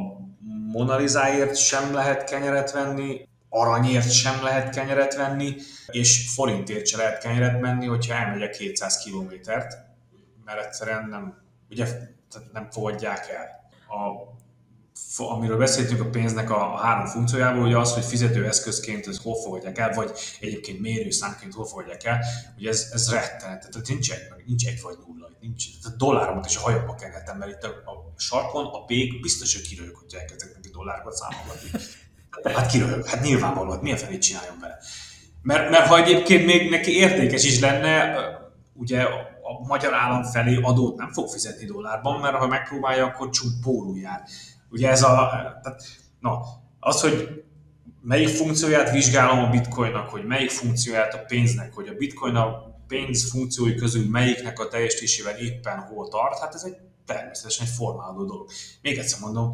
[0.72, 5.56] Monalizáért sem lehet kenyeret venni, aranyért sem lehet kenyeret venni,
[5.88, 9.78] és forintért sem lehet kenyeret venni, hogyha elmegyek 200 kilométert,
[10.46, 11.88] mert egyszerűen nem, ugye,
[12.54, 13.64] nem fogadják el.
[13.88, 14.34] A
[15.18, 19.78] amiről beszéltünk a pénznek a, a három funkciójából, ugye az, hogy fizetőeszközként ez hol fogadják
[19.78, 22.20] el, vagy egyébként mérőszámként hol fogadják el,
[22.58, 26.46] ugye ez, ez rettenet, tehát nincs egy, nincs egy vagy nulla, nincs, tehát a dolláromat
[26.46, 30.14] is a hajamba kenhetem, mert itt a, a sarkon a pék biztos, hogy kirőjük, hogy
[30.14, 31.70] elkezdek neki dollárokat számolgatni.
[32.44, 34.78] Hát kirőjük, hát nyilvánvaló, hát milyen felét csináljon vele.
[35.42, 38.16] Mert, mert ha egyébként még neki értékes is lenne,
[38.74, 43.62] ugye a magyar állam felé adót nem fog fizetni dollárban, mert ha megpróbálja, akkor csúcs
[43.62, 44.24] pórul jár.
[44.70, 45.30] Ugye ez a,
[45.64, 45.84] tehát,
[46.20, 46.42] na,
[46.80, 47.44] az, hogy
[48.02, 53.30] melyik funkcióját vizsgálom a bitcoinnak, hogy melyik funkcióját a pénznek, hogy a bitcoin a pénz
[53.30, 58.50] funkciói közül melyiknek a teljesítésével éppen hol tart, hát ez egy természetesen egy formálódó dolog.
[58.82, 59.54] Még egyszer mondom,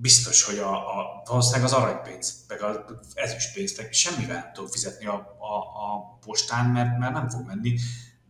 [0.00, 2.76] biztos, hogy a, a, valószínűleg az aranypénz, meg az
[3.14, 7.78] ezüstpénz, meg semmivel nem tudok fizetni a, a, a postán, mert, mert nem fog menni,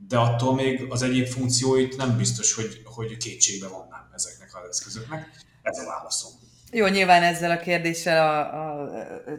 [0.09, 5.29] de attól még az egyéb funkcióit nem biztos, hogy, hogy kétségbe vonnám ezeknek az eszközöknek.
[5.62, 6.33] Ez a válaszom.
[6.73, 8.91] Jó, nyilván ezzel a kérdéssel a, a,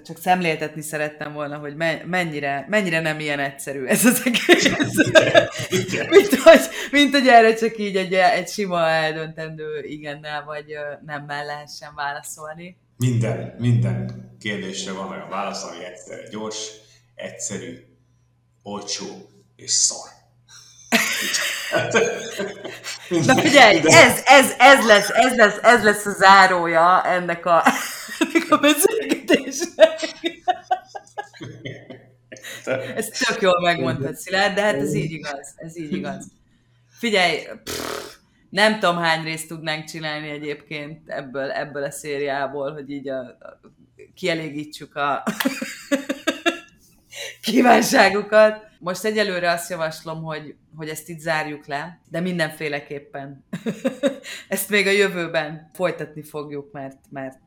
[0.06, 1.76] csak szemléltetni szerettem volna, hogy
[2.06, 4.70] mennyire, mennyire nem ilyen egyszerű ez az egész.
[6.10, 6.60] mint, hogy,
[6.92, 10.66] mint hogy erre csak így egy, egy sima eldöntendő igennel vagy
[11.06, 12.78] nemmel lehessen válaszolni.
[12.98, 16.70] Minden, minden kérdésre van olyan válasz, ami egyszerű, gyors,
[17.16, 17.78] egyszerű,
[18.64, 20.21] olcsó és szar.
[23.10, 27.64] Na figyelj, ez, ez, ez, lesz, ez, lesz, ez lesz a zárója ennek a,
[28.20, 30.00] ennek a beszélgetésnek.
[32.96, 35.54] Ez tök jól megmondtad, Szilárd, de hát ez így igaz.
[35.56, 36.28] Ez így igaz.
[36.90, 38.16] Figyelj, pff,
[38.50, 43.60] nem tudom hány részt tudnánk csinálni egyébként ebből, ebből a szériából, hogy így a, a,
[44.16, 45.24] kielégítsük a
[47.42, 48.70] kívánságukat.
[48.80, 53.46] Most egyelőre azt javaslom, hogy, hogy ezt itt zárjuk le, de mindenféleképpen
[54.48, 57.40] ezt még a jövőben folytatni fogjuk, mert, mert,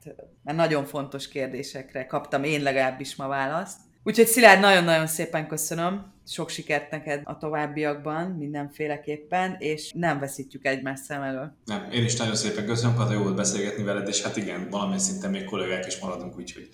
[0.43, 3.79] mert nagyon fontos kérdésekre kaptam én legalábbis ma választ.
[4.03, 11.03] Úgyhogy Szilárd, nagyon-nagyon szépen köszönöm, sok sikert neked a továbbiakban mindenféleképpen, és nem veszítjük egymást
[11.03, 11.57] szem elől.
[11.65, 15.01] Nem, én is nagyon szépen köszönöm, Kata, jó volt beszélgetni veled, és hát igen, valamilyen
[15.01, 16.69] szinten még kollégák is maradunk, úgyhogy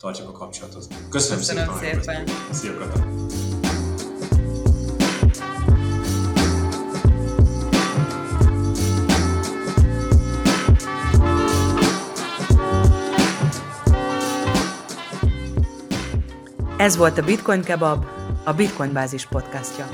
[0.00, 0.86] tartjuk a kapcsolatot.
[1.10, 2.02] Köszönöm, köszönöm szépen.
[2.02, 2.24] szépen.
[2.50, 3.06] Szia, Kata.
[16.76, 18.04] Ez volt a Bitcoin Kebab,
[18.44, 19.86] a Bitcoin Bázis podcastja.